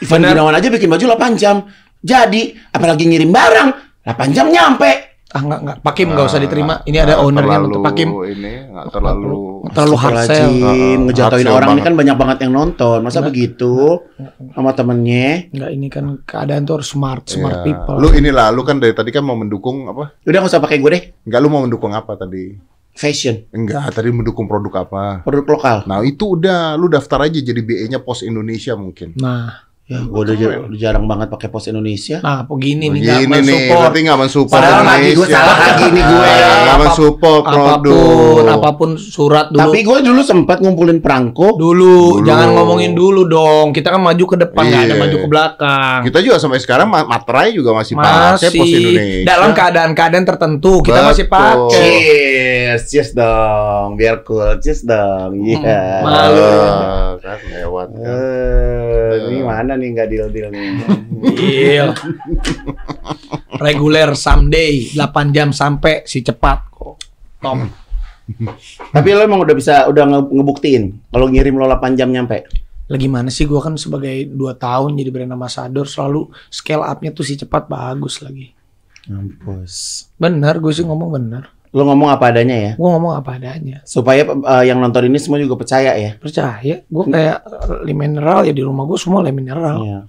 Ivan. 0.00 0.22
Gunawan 0.24 0.54
aja 0.54 0.68
bikin 0.68 0.88
baju 0.88 1.04
8 1.10 1.34
jam. 1.34 1.56
Jadi, 2.00 2.54
apalagi 2.68 3.04
ngirim 3.04 3.28
barang, 3.28 3.68
8 4.02 4.30
jam 4.30 4.46
nyampe. 4.48 5.03
Ah 5.34 5.42
enggak 5.42 5.60
enggak. 5.60 5.76
Pakim 5.82 6.06
enggak 6.08 6.26
usah 6.26 6.38
Nah, 6.38 6.44
diterima. 6.46 6.74
Ini 6.82 6.96
ada 6.96 7.12
nggak 7.12 7.26
ownernya 7.26 7.58
untuk 7.60 7.82
Pakim. 7.82 8.08
Ini 8.14 8.52
nggak 8.70 8.86
terlalu. 8.88 9.34
Terlalu 9.66 9.96
hard 9.98 10.16
sell. 10.24 10.50
Ngejatuhin 11.04 11.48
orang 11.48 11.68
ini 11.74 11.82
kan 11.82 11.94
banyak 11.94 12.16
banget 12.16 12.38
yang 12.46 12.52
nonton. 12.54 12.98
Masa 13.02 13.18
begitu 13.18 13.98
sama 14.54 14.70
temennya? 14.72 15.50
Enggak 15.50 15.70
ini 15.70 15.86
kan 15.90 16.04
keadaan 16.22 16.62
tuh 16.62 16.78
harus 16.78 16.88
smart, 16.88 17.26
smart 17.26 17.60
Iya. 17.60 17.66
people. 17.66 17.96
Lu 17.98 18.08
inilah, 18.10 18.54
lu 18.54 18.62
kan 18.62 18.78
dari 18.78 18.94
tadi 18.94 19.10
kan 19.10 19.20
mau 19.20 19.34
mendukung 19.34 19.90
apa? 19.90 20.14
Udah 20.22 20.38
nggak 20.38 20.52
usah 20.54 20.62
pakai 20.62 20.78
gue 20.78 20.90
deh. 20.92 21.02
Enggak, 21.26 21.38
lu 21.40 21.48
mau 21.50 21.60
mendukung 21.60 21.90
apa 21.90 22.14
tadi? 22.14 22.54
Fashion, 22.94 23.42
Enggak, 23.50 23.90
tadi 23.90 24.14
mendukung 24.14 24.46
produk 24.46 24.86
apa? 24.86 25.26
produk 25.26 25.42
lokal. 25.50 25.78
Nah 25.82 25.98
itu 26.06 26.38
udah, 26.38 26.78
lu 26.78 26.86
daftar 26.86 27.26
aja 27.26 27.42
jadi 27.42 27.58
BE-nya 27.58 27.98
Pos 27.98 28.22
Indonesia 28.22 28.78
mungkin. 28.78 29.18
Nah, 29.18 29.66
Ya, 29.84 30.00
gue 30.00 30.16
udah, 30.16 30.32
jar- 30.32 30.64
udah 30.64 30.78
jarang 30.80 31.04
banget 31.04 31.28
pakai 31.28 31.52
pos 31.52 31.68
Indonesia. 31.68 32.16
nah 32.18 32.40
begini 32.42 32.88
nih 32.88 33.04
enggak 33.04 33.18
Begini 33.20 33.28
nih, 33.28 33.36
mensupport 33.36 33.76
berarti 33.84 33.98
nggak 34.00 34.18
mensupport 34.18 34.56
Padahal 34.56 34.80
lagi 34.82 35.10
gue 35.12 35.26
salah 35.28 35.56
lagi 35.60 35.84
nih 35.86 36.02
gue. 36.02 36.24
Ah, 36.24 36.56
Nggak 36.64 36.78
mensupport 36.80 37.42
apa 37.44 37.52
pun, 37.52 37.68
produk. 37.84 38.44
apa 38.48 38.70
pun 38.72 38.90
surat 38.96 39.46
dulu. 39.46 39.60
Tapi 39.60 39.78
gue 39.78 39.98
dulu 40.02 40.20
sempat 40.22 40.56
ngumpulin 40.58 40.98
perangko. 40.98 41.52
dulu, 41.54 42.16
Dulu. 42.16 42.24
jangan 42.24 42.48
ngomongin 42.50 42.92
dulu 42.92 43.28
dong. 43.28 43.66
Kita 43.70 43.88
kan 43.90 44.00
maju 44.00 44.24
ke 44.24 44.36
depan, 44.38 44.62
nggak 44.64 44.82
ada 44.82 44.88
Iya. 44.90 45.02
maju 45.04 45.16
ke 45.18 45.28
belakang. 45.28 45.98
Kita 46.02 46.18
juga 46.18 46.36
sampai 46.38 46.58
sekarang 46.58 46.88
ma- 46.88 47.04
materai 47.06 47.52
juga 47.52 47.70
masih, 47.74 47.92
pakai 47.94 48.48
Pos 48.48 48.56
masih 48.56 48.80
Indonesia. 48.80 49.26
dalam 49.26 49.50
keadaan-keadaan 49.52 50.24
tertentu 50.24 50.72
kita 50.80 50.96
Betul. 50.96 51.08
masih 51.12 51.24
pakai. 51.28 51.68
Cheers, 51.68 52.80
cheers 52.86 53.10
dong, 53.12 53.88
biar 53.94 54.16
cool, 54.22 54.48
cheers 54.58 54.80
dong. 54.82 55.36
Iya. 55.36 55.60
Hmm, 55.60 56.02
malu. 56.02 56.40
Ah, 56.40 57.10
kan 57.18 57.36
lewat 57.44 57.88
kan. 57.92 58.08
Eh, 58.08 59.12
ini 59.26 59.38
mana 59.40 59.73
nih 59.74 59.88
nggak 59.92 60.08
deal 60.08 60.28
deal 60.28 60.48
nih? 60.48 60.62
Deal. 61.34 61.88
Reguler 63.56 64.14
someday 64.14 64.90
8 64.92 65.34
jam 65.34 65.50
sampai 65.50 66.02
si 66.04 66.20
cepat 66.20 66.58
kok. 66.70 66.96
Top. 67.38 67.58
Tapi 68.90 69.08
lo 69.12 69.20
emang 69.20 69.44
udah 69.44 69.52
bisa 69.52 69.84
udah 69.86 70.04
nge- 70.08 70.32
ngebuktiin 70.32 70.84
kalau 71.12 71.28
ngirim 71.28 71.54
lo 71.54 71.68
8 71.68 71.94
jam 71.94 72.08
nyampe. 72.08 72.48
Lagi 72.84 73.08
mana 73.08 73.32
sih 73.32 73.44
gua 73.44 73.64
kan 73.64 73.76
sebagai 73.76 74.28
2 74.28 74.36
tahun 74.56 74.96
jadi 74.96 75.10
brand 75.12 75.32
ambassador 75.32 75.88
selalu 75.88 76.28
scale 76.48 76.84
up-nya 76.84 77.12
tuh 77.12 77.24
si 77.24 77.36
cepat 77.36 77.68
bagus 77.68 78.20
lagi. 78.20 78.52
Mampus. 79.04 80.08
Bener, 80.16 80.56
gue 80.56 80.72
sih 80.72 80.80
ngomong 80.80 81.12
bener. 81.12 81.44
Lo 81.74 81.82
ngomong 81.82 82.06
apa 82.08 82.30
adanya 82.30 82.54
ya, 82.54 82.72
Gue 82.74 82.86
ngomong 82.86 83.18
apa 83.18 83.34
adanya. 83.34 83.82
supaya 83.82 84.22
eh, 84.22 84.64
yang 84.64 84.78
nonton 84.78 85.04
ini 85.04 85.18
semua 85.18 85.36
juga 85.36 85.58
percaya 85.58 85.90
ya. 85.92 86.14
Percaya, 86.14 86.80
gue 86.80 87.04
kayak 87.04 87.36
le 87.82 87.92
mineral 87.92 88.46
ya 88.46 88.54
di 88.54 88.62
rumah 88.62 88.86
gue 88.86 88.94
semua 88.94 89.20
le 89.20 89.30
mineral. 89.30 89.82
Iya. 89.82 90.00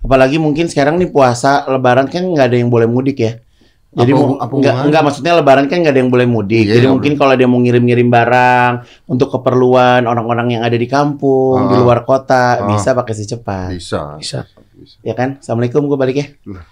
Apalagi 0.00 0.40
mungkin 0.40 0.64
sekarang 0.64 0.96
nih 0.96 1.08
puasa 1.08 1.68
Lebaran 1.68 2.08
kan 2.08 2.24
nggak 2.24 2.46
ada 2.48 2.56
yang 2.56 2.72
boleh 2.72 2.88
mudik 2.88 3.20
ya. 3.20 3.36
Jadi 3.90 4.14
Apa- 4.14 4.16
mau 4.16 4.26
apa 4.32 4.48
nggak 4.48 4.54
hubungannya? 4.70 4.86
nggak 4.88 5.02
maksudnya 5.02 5.32
Lebaran 5.36 5.66
kan 5.66 5.76
nggak 5.78 5.92
ada 5.92 6.00
yang 6.00 6.08
boleh 6.08 6.24
mudik. 6.24 6.62
Iya, 6.62 6.72
Jadi 6.72 6.80
nggak 6.80 6.94
mungkin 6.94 7.12
kalau 7.18 7.34
dia 7.34 7.44
mau 7.44 7.58
ngirim-ngirim 7.58 8.08
barang 8.08 8.72
untuk 9.04 9.28
keperluan 9.30 10.06
orang-orang 10.06 10.56
yang 10.56 10.62
ada 10.62 10.72
di 10.74 10.86
kampung 10.86 11.68
di 11.68 11.74
Ah. 11.74 11.80
luar 11.80 12.00
kota 12.02 12.44
Ah. 12.56 12.66
bisa 12.66 12.94
pakai 12.94 13.12
secepat. 13.12 13.76
Bisa. 13.76 14.16
Bisa. 14.16 14.48
Ya 15.02 15.12
kan? 15.12 15.36
Assalamualaikum 15.36 15.84
gue 15.84 15.98
balik 15.98 16.16
ya. 16.16 16.26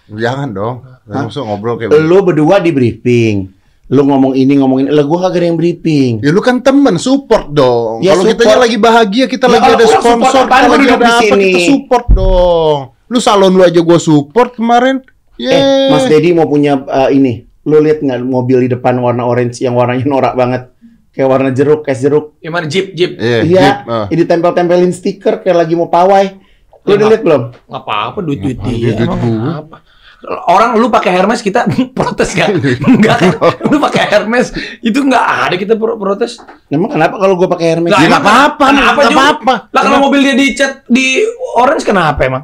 Jangan 0.09 0.49
dong. 0.49 0.75
Langsung 1.05 1.45
ngobrol 1.45 1.77
kayak. 1.77 1.93
Lu 1.99 2.23
berdua 2.23 2.57
di 2.57 2.71
briefing. 2.71 3.58
Lu 3.89 4.05
ngomong 4.05 4.33
ini 4.33 4.53
ngomongin, 4.55 4.85
lah 4.87 5.01
gue 5.01 5.17
kagak 5.17 5.33
ada 5.35 5.45
yang 5.45 5.57
briefing. 5.57 6.21
Ya 6.21 6.29
lu 6.29 6.39
kan 6.39 6.61
temen, 6.61 6.95
support 6.95 7.49
dong. 7.49 7.99
Ya, 7.99 8.13
Kalau 8.13 8.21
kita 8.23 8.43
support. 8.45 8.61
lagi 8.61 8.77
bahagia, 8.77 9.25
kita 9.25 9.45
Ya, 9.45 9.51
lagi 9.51 9.69
ada 9.71 9.85
sponsor, 9.87 10.43
kita 10.45 10.67
lagi 10.67 10.85
ada 10.85 10.95
di 10.95 11.09
apa, 11.09 11.19
sini. 11.19 11.41
kita 11.43 11.59
support 11.67 12.05
dong. 12.09 12.77
Lu 13.05 13.17
salon 13.17 13.49
lu 13.49 13.61
aja 13.61 13.79
gue 13.79 13.99
support 13.99 14.53
kemarin. 14.53 15.01
Eh, 15.35 15.43
Yeay. 15.43 15.89
Mas 15.89 16.05
Dedi 16.05 16.29
mau 16.31 16.45
punya 16.45 16.77
eh, 16.79 17.09
ini. 17.11 17.33
Lu 17.61 17.77
lihat 17.77 17.99
nggak 17.99 18.21
mobil 18.21 18.61
di 18.61 18.69
depan 18.69 18.93
warna 18.97 19.25
orange 19.25 19.57
yang 19.59 19.73
warnanya 19.73 20.05
norak 20.05 20.33
banget. 20.33 20.69
Kayak 21.09 21.25
warna 21.27 21.49
jeruk, 21.49 21.81
es 21.83 21.97
jeruk. 21.97 22.37
Gimana 22.37 22.69
jeep 22.69 22.93
jeep? 22.93 23.17
Iya, 23.17 23.41
Iya, 23.41 23.59
Jeep, 23.59 23.77
ah. 23.87 24.05
ini 24.07 24.23
tempel-tempelin 24.23 24.93
stiker 24.93 25.41
kayak 25.41 25.57
lagi 25.57 25.73
mau 25.73 25.89
pawai. 25.89 26.37
Lu 26.79 26.93
udah 26.93 27.07
lihat 27.09 27.23
belum? 27.23 27.43
Nggak 27.65 27.81
apa-apa 27.81 28.19
duit 28.21 28.39
duit 28.39 28.57
dia. 28.61 28.93
duit 28.93 29.01
Emang 29.01 29.17
gua? 29.17 29.51
apa? 29.59 29.77
Orang 30.21 30.75
lu 30.75 30.87
pakai 30.87 31.11
Hermes 31.13 31.39
kita 31.39 31.63
protes 31.97 32.31
gak? 32.31 32.51
Enggak 32.81 33.15
kan? 33.17 33.31
Lu 33.71 33.79
pakai 33.79 34.03
Hermes 34.05 34.51
itu 34.79 34.99
nggak 34.99 35.25
ada 35.47 35.55
kita 35.55 35.73
pro- 35.73 35.95
protes. 35.95 36.35
Emang 36.67 36.89
kenapa 36.89 37.15
kalau 37.15 37.33
gue 37.33 37.47
pakai 37.47 37.67
Hermes? 37.71 37.87
Lah, 37.87 37.97
Ya, 37.97 38.05
emang 38.05 38.19
nggak 38.19 38.27
apa-apa, 38.27 38.65
Kenapa 38.67 38.91
nggak 38.93 39.07
juga? 39.07 39.21
apa-apa. 39.21 39.53
Lah 39.69 39.81
kalau 39.81 39.97
mobil 40.01 40.19
dia 40.21 40.35
dicat 40.35 40.83
di 40.85 41.23
orange 41.55 41.83
kenapa 41.83 42.19
emang? 42.21 42.43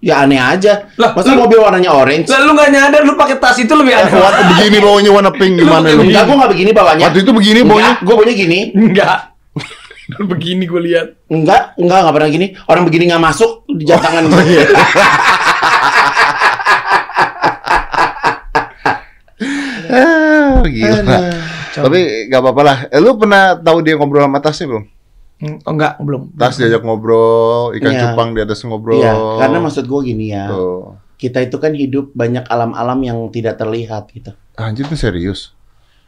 Ya 0.00 0.18
aneh 0.18 0.34
aja. 0.36 0.88
Lah, 0.96 1.12
Masa 1.12 1.30
lu- 1.30 1.44
mobil 1.44 1.58
warnanya 1.58 1.92
orange? 1.92 2.26
Lah 2.26 2.40
lu 2.40 2.52
nggak 2.52 2.70
nyadar 2.70 3.00
lu 3.02 3.14
pakai 3.14 3.36
tas 3.36 3.54
itu 3.56 3.70
lebih 3.70 3.92
aneh. 3.92 4.08
Warna 4.10 4.40
begini 4.50 4.76
baunya 4.78 5.10
warna 5.10 5.30
pink 5.30 5.52
gimana 5.58 5.86
Lu 5.86 5.94
lu? 5.94 6.02
Enggak, 6.06 6.22
gue 6.24 6.36
nggak 6.38 6.50
begini 6.50 6.70
bawahnya. 6.72 7.04
Waktu 7.06 7.18
itu 7.20 7.30
begini 7.30 7.60
baunya. 7.62 7.92
Gue 8.00 8.14
baunya 8.14 8.34
gini. 8.34 8.58
Enggak. 8.72 9.18
Begini 10.12 10.64
gue 10.64 10.80
lihat. 10.82 11.06
Enggak, 11.26 11.76
enggak, 11.76 11.98
enggak 12.02 12.14
pernah 12.14 12.30
gini. 12.30 12.46
Orang 12.66 12.82
begini 12.82 13.04
nggak 13.06 13.22
masuk 13.22 13.64
di 13.70 13.84
jam 13.84 13.96
tangan 13.96 14.26
Oh, 14.26 14.34
gue. 14.34 14.64
Iya. 20.68 20.90
Ah, 20.90 21.02
gila. 21.02 21.18
Tapi 21.72 21.98
gak 22.28 22.40
apa-apa 22.42 22.62
lah. 22.62 22.78
Eh, 22.92 23.00
lu 23.00 23.16
pernah 23.16 23.56
tahu 23.56 23.78
dia 23.80 23.96
ngobrol 23.96 24.24
sama 24.24 24.38
tasnya 24.38 24.66
belum? 24.68 24.84
Hmm, 25.42 25.56
Oh 25.66 25.72
enggak, 25.74 25.98
belum. 25.98 26.22
Tas 26.38 26.54
diajak 26.54 26.86
ngobrol, 26.86 27.74
ikan 27.74 27.90
Iya. 27.90 28.00
cupang 28.14 28.30
di 28.30 28.40
atas 28.46 28.62
ngobrol. 28.62 29.02
Iya, 29.02 29.12
karena 29.42 29.58
maksud 29.58 29.84
gue 29.90 30.00
gini 30.06 30.30
ya. 30.30 30.46
Tuh. 30.46 30.94
Kita 31.18 31.42
itu 31.42 31.56
kan 31.58 31.74
hidup 31.74 32.14
banyak 32.14 32.46
alam-alam 32.46 32.98
yang 33.02 33.18
tidak 33.30 33.58
terlihat 33.58 34.10
gitu. 34.14 34.30
Anjir 34.54 34.86
ini 34.86 34.94
serius. 34.94 35.54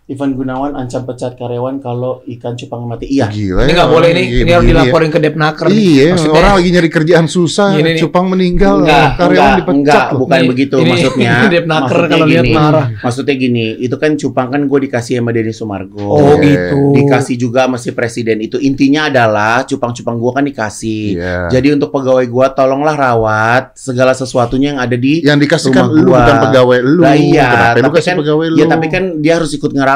Ivan 0.04 0.36
Gunawan 0.36 0.76
ancam 0.76 1.00
pecat 1.02 1.32
karyawan 1.32 1.80
kalau 1.80 2.20
ikan 2.28 2.52
cupang 2.52 2.84
mati. 2.84 3.08
Iya. 3.08 3.24
Gila 3.26 3.64
Ini 3.64 3.72
ya, 3.72 3.74
nggak 3.74 3.88
boleh 3.88 4.08
kayak 4.10 4.20
ini 4.20 4.28
harus 4.28 4.36
begini 4.36 4.52
ya. 4.52 4.60
dilaporin 4.76 5.08
ke 5.08 5.16
Depnaker. 5.18 5.66
Iya, 5.66 6.04
Maksudnya- 6.12 6.36
orang 6.36 6.52
lagi 6.52 6.68
nyari 6.68 6.90
kerjaan 6.90 7.24
susah, 7.26 7.68
Gini 7.72 7.96
cupang 7.96 8.26
meninggal, 8.28 8.84
Enggak, 8.84 9.08
karyawan 9.16 9.32
enggak, 9.32 9.56
dipecat 9.56 9.72
enggak, 9.80 10.04
loh. 10.04 10.18
bukan 10.20 10.36
Ini- 10.36 10.48
begitu 10.52 10.74
ini- 10.76 10.90
maksudnya. 10.92 11.32
ini 11.34 11.48
Depnaker 11.56 11.98
kalau 12.04 12.26
lihat 12.28 12.44
marah. 12.46 12.86
Maksudnya 13.00 13.34
gini, 13.34 13.66
itu 13.78 13.96
kan 13.96 14.10
cupang 14.14 14.48
kan 14.50 14.60
gue 14.60 14.78
dikasih 14.84 15.14
sama 15.16 15.30
Deddy 15.32 15.52
Sumargo. 15.52 16.04
Oh 16.04 16.36
Oke. 16.36 16.44
gitu. 16.44 16.80
Dikasih 16.94 17.36
juga 17.40 17.64
sama 17.64 17.80
si 17.80 17.90
presiden 17.90 18.38
itu. 18.38 18.60
Intinya 18.60 19.08
adalah 19.08 19.64
cupang-cupang 19.64 20.20
gue 20.20 20.30
kan 20.30 20.44
dikasih. 20.44 21.04
Iya. 21.16 21.38
Jadi 21.48 21.72
untuk 21.72 21.88
pegawai 21.88 22.28
gua 22.28 22.52
tolonglah 22.52 22.92
rawat 22.92 23.72
segala 23.72 24.12
sesuatunya 24.12 24.76
yang 24.76 24.80
ada 24.80 24.94
di 24.94 25.24
Yang 25.24 25.48
dikasihkan 25.48 25.80
rumah 25.82 25.96
lu 25.96 26.04
gua. 26.04 26.18
bukan 26.20 26.36
pegawai 26.44 26.78
lu. 26.82 27.00
Lah 27.00 27.16
iya, 27.16 27.48
Kenapa 27.48 27.72
lu 27.72 27.80
tapi 27.80 27.96
kasih 27.96 28.04
kan 28.06 28.16
pegawai 28.20 28.46
lu? 28.52 28.56
ya 28.60 28.64
tapi 28.68 28.86
kan 28.88 29.04
dia 29.18 29.34
harus 29.40 29.52
ikut 29.54 29.72
ngerawat. 29.72 29.92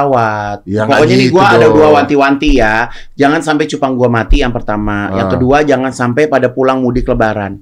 Ya, 0.68 0.86
nggak 0.86 0.98
Pokoknya 1.00 1.16
nih 1.16 1.26
gitu 1.26 1.34
gua 1.34 1.44
ada 1.50 1.66
dua 1.66 1.88
wanti-wanti 1.98 2.50
ya. 2.60 2.74
Jangan 3.18 3.40
sampai 3.42 3.64
cupang 3.66 3.98
gua 3.98 4.06
mati 4.12 4.44
yang 4.44 4.54
pertama. 4.54 5.10
Yang 5.16 5.26
Ah. 5.26 5.32
kedua 5.34 5.56
jangan 5.66 5.90
sampai 5.90 6.30
pada 6.30 6.52
pulang 6.52 6.78
mudik 6.84 7.08
lebaran. 7.10 7.58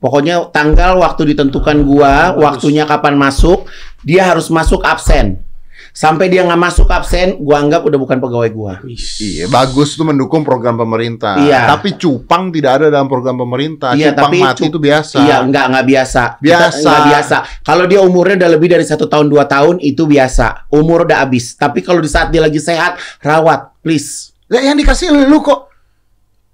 Pokoknya 0.00 0.48
tanggal 0.48 0.96
waktu 0.96 1.34
ditentukan 1.34 1.84
gua, 1.84 2.32
waktunya 2.32 2.88
kapan 2.88 3.20
masuk, 3.20 3.68
dia 4.00 4.32
harus 4.32 4.48
masuk 4.48 4.80
absen. 4.80 5.42
Sampai 5.90 6.30
dia 6.30 6.46
nggak 6.46 6.60
masuk 6.60 6.86
absen, 6.90 7.38
gua 7.42 7.62
anggap 7.62 7.82
udah 7.82 7.98
bukan 7.98 8.18
pegawai 8.18 8.50
gua. 8.50 8.74
Iya, 9.18 9.50
bagus 9.50 9.94
tuh 9.94 10.06
mendukung 10.06 10.42
program 10.42 10.78
pemerintah. 10.78 11.38
Iya. 11.38 11.70
Tapi 11.70 11.98
cupang 11.98 12.50
tidak 12.50 12.82
ada 12.82 12.86
dalam 12.92 13.06
program 13.06 13.38
pemerintah. 13.38 13.94
Iya, 13.94 14.12
cupang 14.12 14.30
tapi 14.30 14.38
mati 14.42 14.60
cup- 14.66 14.70
itu 14.70 14.78
biasa. 14.78 15.16
Iya, 15.22 15.36
enggak 15.42 15.64
enggak 15.70 15.86
biasa. 15.86 16.22
Biasa. 16.38 16.78
enggak 16.78 17.02
biasa. 17.10 17.36
Kalau 17.62 17.84
dia 17.86 18.00
umurnya 18.02 18.36
udah 18.46 18.50
lebih 18.58 18.68
dari 18.74 18.84
satu 18.86 19.06
tahun 19.06 19.26
dua 19.30 19.46
tahun 19.46 19.78
itu 19.80 20.06
biasa. 20.06 20.70
Umur 20.74 21.06
udah 21.06 21.22
habis. 21.22 21.54
Tapi 21.54 21.80
kalau 21.80 22.02
di 22.02 22.10
saat 22.10 22.30
dia 22.34 22.42
lagi 22.42 22.58
sehat, 22.58 22.98
rawat, 23.22 23.78
please. 23.80 24.34
Lah, 24.50 24.60
yang 24.60 24.74
dikasih 24.74 25.14
lu 25.14 25.38
kok. 25.40 25.69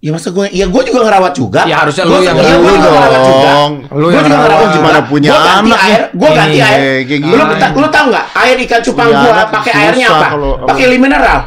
Ya 0.07 0.15
masa 0.15 0.31
gue, 0.31 0.47
ya 0.55 0.71
gue 0.71 0.83
juga 0.87 1.03
ngerawat 1.03 1.33
juga. 1.35 1.67
Ya, 1.67 1.83
harusnya 1.83 2.07
Gua- 2.07 2.23
lu 2.23 2.23
yang 2.23 2.37
ngerawat 2.39 2.63
gua 2.63 2.71
juga 2.71 2.89
ngerawat 2.95 3.23
juga. 3.27 3.51
Lu 3.91 4.07
yang 4.07 4.23
juga 4.23 4.39
ngerawat. 4.39 4.69
Gimana 4.71 4.95
juga. 4.95 5.09
punya 5.11 5.29
Gua 5.35 5.41
ganti 5.43 5.67
anak 5.67 5.81
air, 5.83 6.01
gue 6.15 6.29
ganti 6.31 6.59
air. 6.63 6.79
kayak 7.03 7.19
Lu, 7.27 7.35
lu 7.75 7.87
tahu 7.91 8.05
nggak 8.15 8.27
air 8.39 8.57
ikan 8.63 8.81
cupang 8.87 9.09
anak 9.11 9.49
pakai 9.51 9.73
airnya 9.75 10.07
apa? 10.07 10.27
Pakai 10.63 10.85
mineral. 10.95 11.39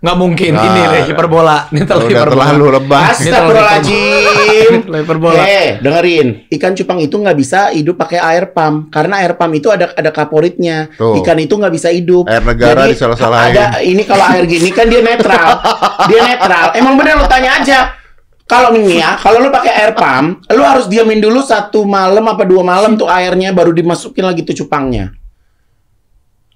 Nggak 0.00 0.16
mungkin 0.16 0.52
Nah, 0.56 0.64
ini 0.64 0.80
le 0.88 1.00
hiperbola. 1.04 1.56
Ini 1.68 1.84
terlalu 1.84 2.08
Udah 2.08 2.16
hiperbola. 2.24 2.44
terlalu 2.48 2.66
lebah. 2.72 3.02
Astagfirullahaladzim. 3.12 4.72
Terlalu 4.88 5.00
hiperbola. 5.04 5.42
Eh, 5.44 5.68
dengerin. 5.78 6.26
Ikan 6.48 6.72
cupang 6.72 6.98
itu 6.98 7.14
nggak 7.14 7.36
bisa 7.36 7.68
hidup 7.68 8.00
pakai 8.00 8.16
air 8.16 8.48
pump 8.48 8.88
karena 8.88 9.20
air 9.20 9.36
pump 9.36 9.52
itu 9.52 9.68
ada 9.68 9.92
ada 9.92 10.08
kaporitnya. 10.08 10.88
Tuh. 10.96 11.20
Ikan 11.20 11.36
itu 11.36 11.52
nggak 11.52 11.74
bisa 11.76 11.92
hidup. 11.92 12.24
Air 12.26 12.40
negara 12.40 12.88
Jadi, 12.88 12.96
disalah-salahin. 12.96 13.52
Ada 13.52 13.64
ini 13.84 14.02
kalau 14.08 14.24
air 14.24 14.44
gini 14.48 14.72
kan 14.72 14.88
dia 14.88 15.04
netral. 15.04 15.48
dia 16.08 16.20
netral. 16.24 16.66
Emang 16.72 16.96
bener 16.96 17.20
lu 17.20 17.28
tanya 17.28 17.60
aja. 17.60 17.78
Kalau 18.48 18.74
nih 18.74 18.98
ya, 18.98 19.14
kalau 19.14 19.38
lu 19.38 19.52
pakai 19.52 19.72
air 19.78 19.92
pump, 19.94 20.42
lu 20.50 20.64
harus 20.66 20.90
diamin 20.90 21.22
dulu 21.22 21.38
satu 21.38 21.86
malam 21.86 22.24
apa 22.26 22.42
dua 22.42 22.66
malam 22.66 22.98
tuh 22.98 23.06
airnya 23.06 23.54
baru 23.54 23.70
dimasukin 23.70 24.26
lagi 24.26 24.42
tuh 24.42 24.64
cupangnya. 24.64 25.14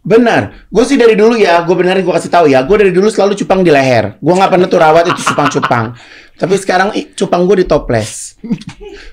Benar. 0.05 0.69
Gue 0.69 0.85
sih 0.85 1.01
dari 1.01 1.17
dulu 1.17 1.33
ya, 1.33 1.65
gue 1.65 1.73
benerin 1.73 2.05
gue 2.05 2.13
kasih 2.13 2.29
tahu 2.29 2.45
ya. 2.47 2.61
Gue 2.61 2.77
dari 2.77 2.93
dulu 2.93 3.09
selalu 3.09 3.33
cupang 3.35 3.65
di 3.65 3.73
leher. 3.73 4.21
Gue 4.21 4.35
nggak 4.37 4.53
pernah 4.53 4.69
tuh 4.69 4.77
rawat 4.77 5.09
itu 5.09 5.33
cupang-cupang. 5.33 5.97
Tapi 6.35 6.55
sekarang 6.59 6.93
ih, 6.93 7.15
cupang 7.15 7.47
gue 7.47 7.63
di 7.63 7.67
toples. 7.67 8.37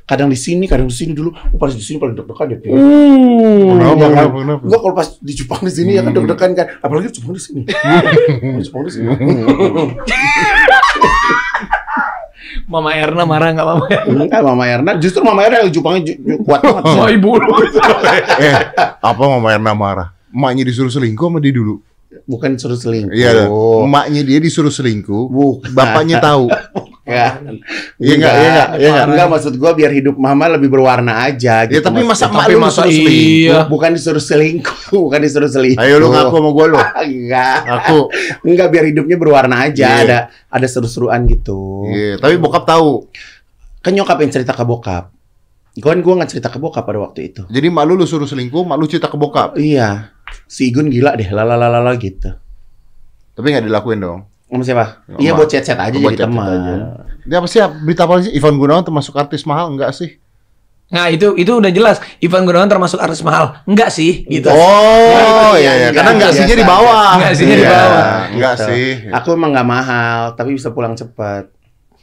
Kadang 0.03 0.27
di 0.27 0.35
sini, 0.35 0.67
kadang 0.67 0.89
di 0.89 0.95
sini 0.95 1.15
dulu. 1.15 1.31
Oh, 1.31 1.55
pas 1.55 1.71
di 1.71 1.79
sini 1.79 1.95
paling 1.95 2.11
deg-degan 2.11 2.47
ya. 2.49 2.57
Kenapa, 2.59 3.93
Iya 3.93 4.07
kan? 4.09 4.25
kenapa? 4.33 4.63
Gue 4.67 4.79
kalau 4.79 4.95
pas 4.97 5.07
di 5.15 5.33
cupang 5.37 5.61
di 5.63 5.71
sini 5.71 5.91
ya 5.95 6.01
kan 6.01 6.11
deg-degan 6.11 6.51
kan. 6.51 6.67
Apalagi 6.81 7.07
cupang 7.15 7.33
di 7.33 7.41
sini. 7.41 7.61
cupang 8.67 8.81
di 8.83 8.91
sini. 8.91 9.07
Mama 12.67 12.91
Erna 12.91 13.23
marah 13.23 13.53
nggak 13.53 13.67
Mama 13.67 13.85
Erna? 13.87 14.21
Enggak, 14.23 14.41
Mama 14.43 14.63
Erna. 14.65 14.91
Justru 14.97 15.21
Mama 15.21 15.45
Erna 15.45 15.63
yang 15.63 15.71
cupangnya 15.71 16.01
ju- 16.03 16.19
ju- 16.19 16.41
kuat 16.43 16.59
banget. 16.59 16.83
Oh 16.83 17.07
ibu 17.07 17.29
eh, 18.43 18.59
apa 18.97 19.21
Mama 19.21 19.47
Erna 19.51 19.71
marah? 19.71 20.07
Emaknya 20.31 20.63
disuruh 20.63 20.89
selingkuh 20.89 21.27
sama 21.27 21.39
dia 21.39 21.51
dulu. 21.51 21.79
Bukan 22.27 22.55
suruh 22.55 22.75
selingkuh. 22.75 23.11
Iya, 23.11 23.47
emaknya 23.81 24.21
dia 24.21 24.39
disuruh 24.39 24.69
selingkuh. 24.69 25.27
Bukan. 25.27 25.71
Bapaknya 25.71 26.19
tahu. 26.19 26.51
Ya. 27.01 27.39
Iya 27.97 28.13
nggak, 28.13 28.33
iya 28.33 28.49
nggak, 28.49 28.69
iya 28.77 28.89
nggak. 28.93 29.07
Enggak, 29.09 29.27
maksud 29.27 29.53
gua 29.57 29.71
biar 29.73 29.91
hidup 29.91 30.15
mama 30.15 30.47
lebih 30.47 30.69
berwarna 30.69 31.25
aja 31.25 31.65
Ya 31.65 31.67
gitu. 31.67 31.83
tapi 31.83 32.05
masa 32.05 32.29
Tapi 32.29 32.53
lu 32.53 32.61
masa 32.61 32.85
disuruh 32.85 32.93
selingkuh? 32.93 33.41
iya. 33.41 33.59
bukan 33.65 33.89
disuruh 33.91 34.23
selingkuh, 34.23 34.77
bukan 35.07 35.19
disuruh 35.19 35.49
selingkuh. 35.49 35.81
Ayo 35.81 35.95
lu 35.97 36.07
ngaku 36.07 36.35
sama 36.35 36.49
gue 36.51 36.65
lu. 36.67 36.77
Enggak. 37.09 37.57
Aku. 37.67 37.97
Enggak 38.45 38.67
biar 38.69 38.83
hidupnya 38.85 39.15
berwarna 39.17 39.55
aja, 39.65 39.87
Iya. 39.89 40.03
ada 40.05 40.17
ada 40.47 40.67
seru-seruan 40.67 41.25
gitu. 41.25 41.89
Iya, 41.89 42.15
tapi 42.17 42.37
bokap 42.37 42.63
tahu. 42.65 43.07
Kan 43.81 43.91
nyokap 43.91 44.19
yang 44.19 44.31
cerita 44.31 44.53
ke 44.53 44.61
bokap. 44.61 45.09
Gua 45.73 45.89
kan 45.89 45.99
gua 46.03 46.13
nggak 46.19 46.29
cerita 46.29 46.47
ke 46.47 46.59
bokap 46.59 46.83
pada 46.83 46.99
waktu 47.01 47.31
itu. 47.31 47.41
Jadi 47.47 47.67
mak 47.67 47.87
lu 47.87 47.95
lu 47.95 48.03
suruh 48.03 48.27
selingkuh, 48.27 48.61
mak 48.61 48.75
lu 48.75 48.85
cerita 48.85 49.07
ke 49.07 49.15
bokap. 49.15 49.55
Iya. 49.55 50.10
Si 50.51 50.67
Igun 50.67 50.91
gila 50.91 51.15
deh, 51.15 51.31
lalalalala 51.31 51.95
gitu. 51.95 52.35
Tapi 53.31 53.45
nggak 53.47 53.71
dilakuin 53.71 54.03
dong. 54.03 54.27
Sama 54.51 54.63
siapa? 54.67 54.85
Iya 55.15 55.31
buat 55.31 55.47
chat-chat 55.47 55.79
aja 55.79 55.95
Buat 55.95 56.11
jadi 56.11 56.27
teman. 56.27 56.43
aja. 56.43 56.73
Dia 57.23 57.39
apa 57.39 57.47
sih? 57.47 57.63
Berita 57.81 58.03
apa 58.03 58.19
sih? 58.19 58.35
Ivan 58.35 58.59
Gunawan 58.59 58.83
termasuk 58.83 59.15
artis 59.15 59.47
mahal 59.47 59.71
enggak 59.71 59.95
sih? 59.95 60.19
Nah 60.91 61.07
itu 61.07 61.39
itu 61.39 61.47
udah 61.47 61.71
jelas. 61.71 62.03
Ivan 62.19 62.43
Gunawan 62.43 62.67
termasuk 62.67 62.99
artis 62.99 63.23
mahal. 63.23 63.63
Enggak 63.63 63.95
sih, 63.95 64.27
gitu. 64.27 64.51
Oh, 64.51 65.55
Iya, 65.55 65.55
iya 65.55 65.71
iya, 65.71 65.89
karena 65.95 66.19
enggak 66.19 66.35
sihnya 66.35 66.55
di 66.59 66.67
bawah. 66.67 67.15
Nggak 67.15 67.31
sihnya 67.31 67.55
di 67.55 67.63
Iya, 67.63 67.71
bawah. 67.71 68.07
Enggak 68.27 68.53
Gitu. 68.53 68.65
sih. 68.67 68.87
Aku 69.07 69.27
emang 69.31 69.55
nggak 69.55 69.69
mahal, 69.71 70.19
tapi 70.35 70.51
bisa 70.51 70.67
pulang 70.69 70.99
cepat. 70.99 71.47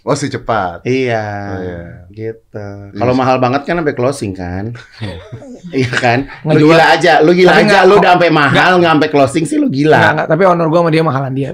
Oh, 0.01 0.15
sih 0.15 0.27
cepat. 0.27 0.83
Iya, 0.83 1.27
Oh, 1.49 1.59
iya. 1.59 1.81
gitu. 2.09 2.67
Kalau 2.93 3.13
mahal 3.13 3.37
banget 3.37 3.63
kan 3.63 3.77
sampai 3.77 3.93
closing 3.93 4.33
kan? 4.33 4.73
iya 5.75 5.91
kan? 5.91 6.19
Lu 6.43 6.65
gila 6.65 6.87
aja, 6.93 7.21
lu 7.21 7.31
gila 7.31 7.51
Tapi 7.51 7.63
aja, 7.63 7.69
nggak- 7.69 7.85
lu 7.85 7.95
udah 7.97 8.11
sampai 8.15 8.31
mahal 8.31 8.71
nggak 8.77 8.93
sampai 8.95 9.11
closing 9.11 9.45
sih 9.45 9.57
lu 9.57 9.67
Enggak, 9.67 9.79
gila. 9.85 9.99
enggak, 10.13 10.27
tapi 10.29 10.43
honor 10.45 10.67
gua 10.67 10.81
sama 10.81 10.91
dia 10.91 11.03
mahalan 11.03 11.33
dia. 11.33 11.51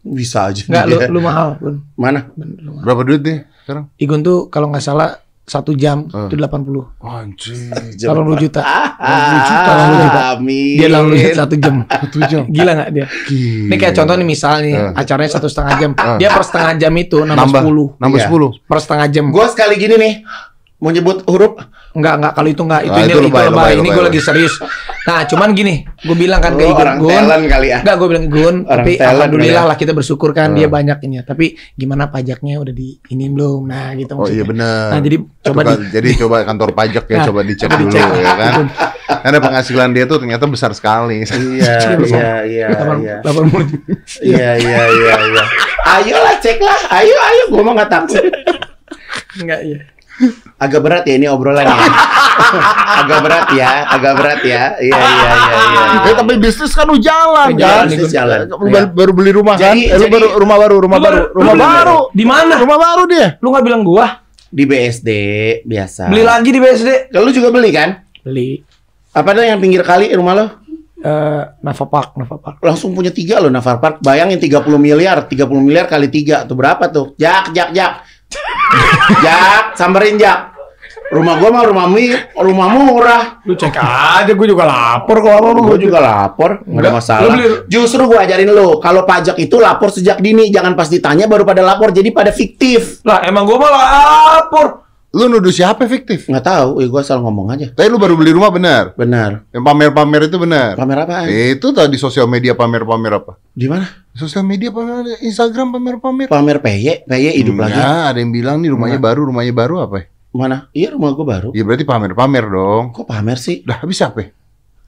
Bisa 0.00 0.48
aja. 0.48 0.62
Enggak, 0.64 0.84
lu 0.86 0.96
dia. 0.96 1.08
lu 1.08 1.20
mahal, 1.20 1.48
Gun. 1.58 1.76
Mana? 1.94 2.20
Berapa 2.80 3.02
duit 3.02 3.20
deh 3.20 3.38
sekarang? 3.62 3.84
Igun 3.96 4.20
tuh 4.22 4.48
kalau 4.48 4.68
nggak 4.68 4.80
salah 4.80 5.20
satu 5.48 5.72
jam 5.72 6.04
Hmm. 6.06 6.28
itu 6.28 6.36
80. 6.36 6.92
Anjir. 7.00 7.72
80 7.96 8.36
juta. 8.36 8.60
Ah, 8.60 8.92
juta, 9.26 9.60
80 9.64 9.96
juta. 9.98 10.20
Amin. 10.30 10.76
Dia 10.76 10.88
80 10.88 11.16
juta 11.16 11.34
satu 11.34 11.54
jam. 11.56 11.74
Satu 11.98 12.18
jam. 12.22 12.42
Gila 12.46 12.70
nggak 12.74 12.90
dia? 12.90 13.06
Gila. 13.24 13.66
Ini 13.66 13.76
kayak 13.76 13.94
contoh 13.94 14.14
nih 14.14 14.28
misal 14.28 14.54
nih 14.60 14.74
Hmm. 14.76 14.92
acaranya 14.94 15.30
satu 15.30 15.48
setengah 15.48 15.74
jam. 15.76 15.90
Hmm. 15.94 16.18
Dia 16.18 16.28
per 16.28 16.42
setengah 16.42 16.72
jam 16.76 16.92
itu 16.94 17.18
nambah, 17.18 17.36
nambah 17.40 17.62
10 17.62 17.86
Nambah 17.96 18.18
Iya. 18.18 18.28
10. 18.28 18.50
per 18.62 18.78
setengah 18.78 19.06
jam. 19.08 19.24
Gue 19.28 19.46
sekali 19.48 19.74
gini 19.74 19.94
nih, 19.96 20.14
mau 20.78 20.90
nyebut 20.90 21.24
huruf, 21.24 21.52
Enggak, 21.90 22.14
enggak 22.14 22.32
kalau 22.32 22.48
itu 22.48 22.62
enggak. 22.62 22.82
Itu 22.82 22.90
Ah, 22.90 22.98
ini 22.98 23.04
itu 23.04 23.10
itu 23.10 23.20
lebay, 23.24 23.44
lebay. 23.44 23.50
lebay, 23.50 23.72
Ini 23.74 23.88
gue 23.90 24.04
lagi 24.04 24.20
serius. 24.20 24.54
Nah, 25.00 25.24
cuman 25.24 25.48
gini, 25.50 25.74
gue 25.98 26.12
bilang 26.14 26.36
kan 26.38 26.52
ke 26.52 26.62
Igun, 26.62 26.76
orang 26.76 26.96
Gun. 26.98 27.10
talent 27.10 27.44
kali 27.48 27.66
ya. 27.66 27.78
Enggak, 27.80 27.96
gue 27.96 28.08
bilang 28.08 28.26
Gun, 28.28 28.56
Orang 28.60 28.68
tapi 28.78 28.92
talent 28.94 29.12
alhamdulillah 29.16 29.56
ya. 29.58 29.68
lah 29.68 29.76
kita 29.76 29.92
bersyukur 29.92 30.30
kan 30.30 30.48
Hmm. 30.48 30.56
dia 30.56 30.68
banyak 30.68 30.98
ini. 31.02 31.16
Tapi 31.22 31.46
gimana 31.74 32.04
pajaknya 32.06 32.54
udah 32.56 32.70
di 32.72 32.88
ini 33.08 33.24
belum? 33.26 33.60
Nah, 33.64 33.88
gitu 33.94 34.12
Oh 34.12 34.24
iya 34.24 34.44
maksudnya. 34.44 34.44
benar. 34.46 34.86
Nah, 34.86 35.00
jadi 35.00 35.16
coba 35.18 35.40
Coba 35.40 35.60
di 35.64 35.86
jadi 35.90 36.08
coba 36.18 36.36
kantor 36.42 36.70
pajak 36.72 37.04
ya 37.04 37.16
Nah, 37.16 37.24
coba 37.24 37.40
dicek 37.42 37.70
dulu 37.70 37.88
dicek. 37.88 38.04
ya 38.14 38.32
kan. 38.36 38.54
Karena 39.18 39.38
penghasilan 39.40 39.90
dia 39.90 40.04
tuh 40.04 40.16
ternyata 40.18 40.44
besar 40.44 40.70
sekali. 40.72 41.24
Iya, 41.24 41.34
iya, 42.04 42.32
iya, 42.44 42.66
delapan- 42.70 43.00
iya. 43.00 43.16
juta. 43.18 43.30
Iya, 44.20 44.50
iya, 44.56 44.82
iya, 44.86 45.14
iya. 45.24 45.44
Ayolah 45.88 46.36
cek 46.36 46.60
lah, 46.60 46.78
ayo, 46.94 47.16
ayo. 47.16 47.44
Gue 47.48 47.62
mah 47.62 47.72
nggak 47.74 47.90
takut. 47.90 48.22
Enggak, 49.38 49.60
iya. 49.62 49.78
Agak 50.56 50.80
berat 50.80 51.04
ya 51.04 51.14
ini 51.14 51.26
obrolan 51.26 51.62
ya. 51.62 51.74
agak 53.00 53.18
berat 53.20 53.46
ya, 53.52 53.68
agak 53.88 54.12
berat 54.14 54.40
ya. 54.42 54.62
Iya, 54.76 54.96
iya, 54.96 55.30
iya, 55.32 55.60
iya. 55.62 55.82
Eh 56.04 56.14
tapi 56.14 56.32
bisnis 56.36 56.72
kan 56.72 56.84
lu 56.84 56.98
jalan 56.98 57.54
Jalan, 57.54 57.58
kan. 57.58 57.84
bisnis 57.86 58.10
jalan. 58.10 58.38
Baru, 58.48 58.86
baru 58.88 59.12
beli 59.12 59.30
rumah 59.30 59.54
kan? 59.54 59.72
Jadi- 59.72 59.86
Eh, 59.86 59.96
lu 59.96 60.02
jadi- 60.02 60.12
baru 60.12 60.26
rumah 60.34 60.56
baru, 60.56 60.76
rumah 60.80 60.98
baru, 60.98 61.18
baru- 61.18 61.30
rumah 61.32 61.54
baru. 61.56 61.98
Di 62.10 62.24
mana? 62.24 62.54
Rumah 62.56 62.78
baru 62.78 63.02
dia. 63.06 63.26
Lu 63.38 63.46
nggak 63.48 63.64
bilang 63.64 63.82
gua? 63.82 64.06
Di 64.48 64.64
BSD 64.64 65.08
biasa. 65.62 66.08
Beli 66.08 66.24
lagi 66.24 66.48
di 66.48 66.58
BSD. 66.58 66.90
Kalau 67.08 67.24
lu 67.24 67.32
juga 67.32 67.48
beli 67.50 67.70
kan? 67.70 68.00
Beli 68.20 68.64
Apa 69.10 69.32
ada 69.32 69.42
yang 69.42 69.58
pinggir 69.58 69.82
kali 69.82 70.10
rumah 70.10 70.34
lo? 70.34 70.46
eh 70.98 71.42
Nava 71.60 71.84
Park, 71.86 72.16
Nava 72.16 72.36
Park. 72.36 72.58
Langsung 72.60 72.90
punya 72.90 73.10
tiga 73.10 73.38
loh 73.38 73.46
Nafar 73.48 73.78
Park. 73.78 73.94
Bayangin 74.00 74.34
30 74.36 74.58
miliar, 74.76 75.22
30 75.22 75.46
miliar 75.56 75.86
kali 75.86 76.06
tiga 76.08 76.42
tuh 76.42 76.54
berapa 76.54 76.86
tuh? 76.88 77.14
Jak, 77.14 77.50
jak, 77.52 77.70
jak. 77.70 78.02
Jak, 79.20 79.74
samperin 79.74 80.16
jak. 80.16 80.54
Rumah 81.08 81.40
gua 81.40 81.48
mah 81.50 81.64
rumah 81.64 81.86
mi, 81.88 82.12
rumah 82.34 82.68
murah. 82.68 83.22
Lu 83.42 83.56
cek 83.56 83.72
aja, 83.74 84.28
gue 84.28 84.46
juga 84.46 84.68
lapor 84.68 85.24
kok 85.24 85.32
apa 85.32 85.48
Gua 85.56 85.78
juga 85.78 85.98
lapor, 85.98 86.50
nggak 86.60 86.82
ada 86.84 86.92
masalah. 86.92 87.24
beli- 87.26 87.64
Justru 87.64 88.04
gua 88.04 88.28
ajarin 88.28 88.52
lu, 88.52 88.76
kalau 88.76 89.08
pajak 89.08 89.40
itu 89.40 89.56
lapor 89.56 89.88
sejak 89.88 90.20
dini, 90.20 90.52
jangan 90.52 90.76
pas 90.76 90.84
ditanya 90.84 91.24
baru 91.24 91.48
pada 91.48 91.64
lapor, 91.64 91.90
jadi 91.90 92.12
pada 92.12 92.28
fiktif. 92.28 93.00
Lah, 93.02 93.24
emang 93.24 93.48
gua 93.48 93.56
mah 93.58 93.70
lapor. 93.72 94.66
Lu 95.08 95.24
nuduh 95.24 95.48
siapa 95.48 95.88
fiktif? 95.88 96.28
Nggak 96.28 96.44
tahu, 96.44 96.84
ya 96.84 96.86
gua 96.92 97.00
asal 97.00 97.24
ngomong 97.24 97.48
aja. 97.56 97.72
Tapi 97.72 97.88
lu 97.88 97.96
baru 97.96 98.12
beli 98.12 98.36
rumah 98.36 98.52
benar. 98.52 98.92
Benar. 98.92 99.48
Yang 99.56 99.64
pamer-pamer 99.64 100.28
itu 100.28 100.36
benar. 100.36 100.76
Pamer 100.76 100.98
apaan? 101.00 101.26
Itu 101.32 101.72
tadi 101.72 101.96
sosial 101.96 102.28
media 102.28 102.52
pamer-pamer 102.52 103.16
apa? 103.16 103.40
Di 103.56 103.72
mana? 103.72 103.88
Sosial 104.12 104.44
media 104.44 104.68
pamer 104.68 105.16
Instagram 105.24 105.72
pamer-pamer. 105.80 106.28
Pamer 106.28 106.60
PY, 106.60 107.08
PY 107.08 107.24
hidup 107.40 107.56
lagi. 107.56 107.80
Enggak, 107.80 108.02
ada 108.12 108.18
yang 108.20 108.32
bilang 108.36 108.56
nih 108.60 108.68
rumahnya 108.76 109.00
baru, 109.00 109.20
rumahnya 109.32 109.54
baru 109.56 109.74
apa 109.88 109.96
ya? 109.96 110.04
Mana? 110.28 110.56
Iya 110.76 110.88
rumah 110.92 111.10
gua 111.16 111.26
baru. 111.40 111.48
Ya 111.56 111.64
berarti 111.64 111.88
pamer-pamer 111.88 112.44
dong. 112.44 112.92
Kok 112.92 113.08
pamer 113.08 113.40
sih? 113.40 113.64
Dah 113.64 113.80
habis 113.80 114.04
apa? 114.04 114.18
ya? 114.20 114.28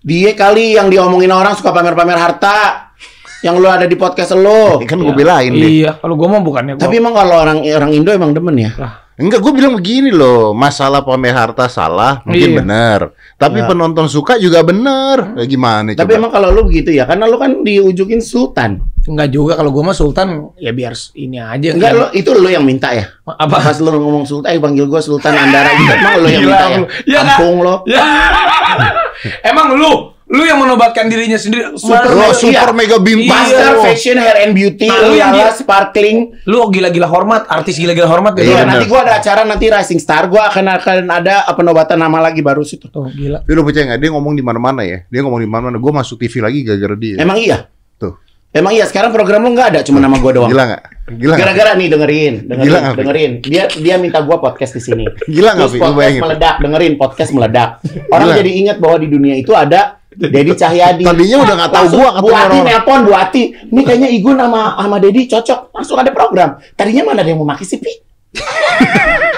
Dia 0.04 0.36
kali 0.36 0.76
yang 0.76 0.92
diomongin 0.92 1.32
orang 1.32 1.56
suka 1.56 1.72
pamer-pamer 1.72 2.20
harta. 2.20 2.92
Yang 3.40 3.56
lu 3.56 3.68
ada 3.72 3.88
di 3.88 3.96
podcast 3.96 4.36
lu. 4.36 4.84
Kan 4.84 5.00
gue 5.00 5.16
belain 5.16 5.48
deh. 5.48 5.80
Iya, 5.80 5.96
kalau 5.96 6.12
gua 6.12 6.36
mah 6.36 6.44
bukannya 6.44 6.76
gua. 6.76 6.84
Tapi 6.84 7.00
emang 7.00 7.16
kalau 7.16 7.40
orang 7.40 7.64
orang 7.64 7.90
Indo 7.96 8.12
emang 8.12 8.36
demen 8.36 8.52
ya. 8.60 8.76
Enggak, 9.20 9.38
gue 9.38 9.52
bilang 9.52 9.76
begini 9.76 10.08
loh, 10.08 10.50
masalah 10.50 11.04
pamer 11.04 11.30
harta 11.30 11.68
salah, 11.68 12.24
mungkin 12.24 12.50
Iya. 12.50 12.58
benar. 12.58 13.00
Tapi 13.36 13.60
Ya. 13.60 13.68
penonton 13.68 14.08
suka 14.08 14.36
juga 14.36 14.60
benar. 14.60 15.36
Ya, 15.36 15.44
gimana 15.44 15.92
Tapi 15.92 16.08
coba? 16.08 16.16
emang 16.16 16.32
kalau 16.32 16.48
lu 16.50 16.64
begitu 16.64 16.88
ya, 16.90 17.04
karena 17.04 17.28
lu 17.28 17.36
kan 17.36 17.60
diujukin 17.60 18.18
sultan. 18.18 18.80
Enggak 19.02 19.28
juga 19.28 19.56
kalau 19.56 19.68
gua 19.70 19.80
mah 19.82 19.96
Sultan 19.96 20.52
ya 20.56 20.72
biar 20.72 20.92
ini 21.14 21.36
aja. 21.36 21.68
Enggak 21.72 21.90
lu 21.90 22.04
itu 22.12 22.30
lu 22.32 22.48
yang 22.48 22.60
minta 22.60 22.92
ya. 22.92 23.08
apa? 23.26 23.56
Pas 23.62 23.76
lu 23.76 23.88
ngomong 23.90 24.24
sultan, 24.24 24.50
eh 24.50 24.60
panggil 24.60 24.84
gua 24.84 25.00
Sultan 25.00 25.32
Andara 25.32 25.72
gitu, 25.72 25.92
emang 25.96 26.12
lu 26.16 26.28
yang 26.28 26.42
minta 26.42 26.66
ya. 26.66 26.78
Ya, 27.04 27.20
Kampung 27.26 27.56
lo. 27.60 27.74
Ya. 27.84 28.00
emang 29.50 29.76
lu 29.76 30.09
lu 30.30 30.42
yang 30.42 30.56
menobatkan 30.56 31.10
dirinya 31.10 31.34
sendiri. 31.34 31.74
Super 31.74 32.06
Lo 32.06 32.30
Iya. 32.30 32.32
super 32.32 32.70
mega 32.70 32.96
bintang. 32.96 33.34
Master. 33.34 33.82
Fashion 33.82 34.14
Hair 34.14 34.36
and 34.40 34.52
Beauty, 34.52 34.86
Nah, 34.86 35.02
lu 35.02 35.12
yang 35.12 35.34
di- 35.34 35.42
sparkling. 35.52 36.18
Lu 36.46 36.70
gila-gila 36.70 37.04
hormat, 37.04 37.50
artis 37.50 37.74
gila-gila 37.74 38.06
hormat 38.06 38.32
gitu. 38.34 38.46
Iya, 38.46 38.62
nanti 38.62 38.86
gua 38.86 39.02
ada 39.02 39.18
acara 39.18 39.42
nanti 39.42 39.66
Rising 39.66 39.98
Star, 39.98 40.30
gua 40.30 40.46
akan 40.46 40.70
akan 40.72 40.96
ada 41.04 41.42
penobatan 41.50 41.98
nama 41.98 42.22
lagi 42.22 42.40
baru 42.40 42.62
situ. 42.62 42.86
Tuh, 42.86 43.10
gila. 43.10 43.42
Tapi 43.42 43.52
lu 43.52 43.62
percaya 43.62 43.90
nggak? 43.90 43.98
Dia 43.98 44.10
ngomong 44.10 44.32
di 44.32 44.42
mana-mana 44.42 44.86
ya. 44.86 45.02
Dia 45.06 45.20
ngomong 45.20 45.42
di 45.42 45.50
mana-mana. 45.50 45.76
Gue 45.76 45.90
masuk 45.90 46.16
TV 46.16 46.38
lagi 46.38 46.62
gara-gara 46.62 46.94
dia. 46.94 47.18
Emang 47.18 47.34
iya? 47.34 47.66
Tuh. 47.98 48.14
Emang 48.50 48.74
iya 48.74 48.82
sekarang 48.82 49.14
program 49.14 49.46
lu 49.46 49.54
nggak 49.54 49.68
ada, 49.70 49.80
cuma 49.86 50.02
nama 50.02 50.18
gua 50.18 50.34
doang. 50.34 50.50
Gila 50.50 50.64
nggak? 50.66 50.82
Gila? 51.10 51.34
Gara-gara 51.38 51.70
nih 51.78 51.86
dengerin, 51.86 52.34
dengerin, 52.50 52.66
Gila 52.66 52.78
Pi? 52.82 52.98
dengerin. 52.98 53.30
Dia 53.46 53.62
dia 53.70 53.94
minta 53.94 54.18
gua 54.26 54.42
podcast 54.42 54.74
di 54.74 54.82
sini. 54.82 55.06
Gila 55.34 55.54
nggak, 55.54 55.68
podcast 55.70 55.94
bayangin. 55.94 56.20
meledak, 56.26 56.54
dengerin 56.58 56.92
podcast 56.98 57.30
meledak. 57.30 57.68
Orang 58.10 58.28
Gila. 58.34 58.38
jadi 58.42 58.50
ingat 58.50 58.76
bahwa 58.82 58.96
di 58.98 59.06
dunia 59.06 59.34
itu 59.38 59.54
ada 59.54 60.02
Dedi 60.10 60.58
Cahyadi. 60.58 61.06
Tadinya 61.06 61.36
udah 61.46 61.54
nggak 61.62 61.70
tahu 61.70 61.86
katanya 61.86 62.10
Ati 62.10 62.26
orang. 62.26 62.66
nelpon 62.66 63.00
Bu 63.06 63.12
Ati. 63.14 63.42
Ini 63.70 63.80
kayaknya 63.86 64.08
Igun 64.10 64.34
sama 64.34 64.74
sama 64.74 64.96
Dedi 64.98 65.20
cocok. 65.30 65.60
Langsung 65.70 65.96
ada 66.02 66.10
program. 66.10 66.50
Tadinya 66.74 67.02
mana 67.06 67.22
ada 67.22 67.30
yang 67.30 67.38
mau 67.38 67.46
maki 67.46 67.62
sih, 67.62 67.78
Pi? 67.78 67.92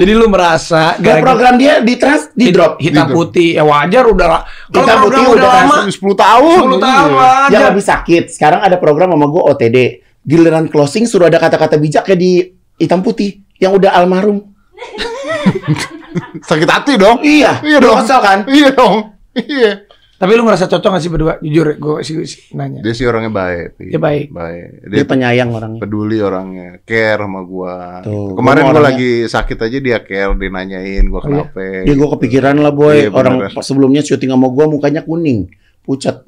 Jadi 0.00 0.12
lu 0.12 0.26
merasa 0.26 0.96
gara-gara 0.96 1.20
program 1.20 1.54
dia 1.54 1.78
di 1.78 1.94
trans 1.94 2.32
di 2.32 2.48
drop. 2.48 2.80
hitam 2.80 3.04
Di 3.04 3.12
drop. 3.12 3.16
putih 3.20 3.48
ya 3.52 3.62
wajar 3.62 4.04
udah 4.06 4.26
lah. 4.26 4.42
Kalau 4.66 4.80
Hitam 4.80 4.96
program 4.96 5.04
putih 5.04 5.20
udah 5.28 5.36
udah 5.36 5.50
lama 5.60 5.74
10 5.84 5.92
tahun. 6.16 6.58
10 6.58 6.80
tahun 6.80 6.88
Iya. 7.04 7.18
wajar. 7.20 7.50
Yang 7.52 7.64
lebih 7.68 7.84
sakit. 7.84 8.24
Sekarang 8.30 8.60
ada 8.60 8.76
program 8.76 9.08
sama 9.10 9.26
gua 9.26 9.42
OTD. 9.50 9.78
Giliran 10.22 10.66
closing 10.66 11.04
suruh 11.04 11.26
ada 11.26 11.36
kata-kata 11.36 11.76
bijak 11.76 12.02
kayak 12.02 12.16
di 12.16 12.32
hitam 12.74 13.00
putih 13.00 13.30
yang 13.56 13.72
udah 13.72 13.92
almarhum. 13.92 14.40
Sakit 16.42 16.66
hati 16.66 16.96
dong. 16.96 17.20
Iya, 17.20 17.60
Iya 17.60 17.78
dong. 17.78 18.00
kesel 18.00 18.18
kan? 18.18 18.38
Iya 18.46 18.68
dong. 18.72 18.94
Iya. 19.32 19.72
Tapi 20.20 20.36
lu 20.36 20.44
ngerasa 20.44 20.68
cocok 20.68 20.90
gak 20.92 21.00
sih 21.00 21.08
berdua? 21.08 21.40
Jujur, 21.40 21.72
gue 21.72 21.94
sih, 22.04 22.20
sih 22.22 22.52
nanya. 22.52 22.84
Dia 22.84 22.92
sih 22.92 23.08
orangnya 23.08 23.32
baik. 23.32 23.80
Dia 23.80 23.96
baik. 23.96 24.28
Baik. 24.28 24.66
Dia 24.84 24.96
Dia 25.00 25.04
penyayang 25.08 25.48
orangnya. 25.48 25.80
peduli 25.80 26.20
orangnya, 26.20 26.76
care 26.84 27.16
sama 27.18 27.40
gua. 27.40 28.04
Tuh, 28.04 28.36
Kemarin 28.36 28.62
gua 28.62 28.68
gua 28.68 28.80
orangnya- 28.84 29.00
lagi 29.00 29.10
sakit 29.24 29.58
aja 29.58 29.78
dia 29.80 29.98
care, 29.98 30.36
dia 30.36 30.50
nanyain 30.50 31.04
gua 31.08 31.18
Oh, 31.18 31.24
iya. 31.24 31.48
kenapa. 31.48 31.60
Dia 31.82 31.94
gue 31.96 32.08
kepikiran 32.12 32.54
lah 32.54 32.68
boy, 32.70 32.92
Iya, 32.92 33.08
bener. 33.08 33.16
orang 33.16 33.34
sebelumnya 33.58 34.02
syuting 34.02 34.28
sama 34.28 34.46
gue 34.46 34.64
mukanya 34.66 35.00
kuning, 35.00 35.48
pucat. 35.80 36.20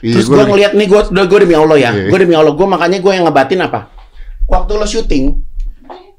Iya, 0.00 0.18
Terus 0.18 0.26
gua 0.26 0.36
gue 0.36 0.46
ngeliat 0.50 0.72
nih, 0.74 0.86
gue 0.88 1.00
udah 1.08 1.24
gue 1.24 1.38
demi 1.38 1.54
Allah 1.54 1.78
ya, 1.78 1.90
Iya. 1.94 2.10
gue 2.10 2.18
demi 2.18 2.34
Allah, 2.34 2.50
gue 2.50 2.66
makanya 2.66 2.98
gue 2.98 3.12
yang 3.12 3.24
ngebatin 3.24 3.60
apa? 3.60 3.80
Waktu 4.44 4.72
lo 4.74 4.82
syuting, 4.84 5.24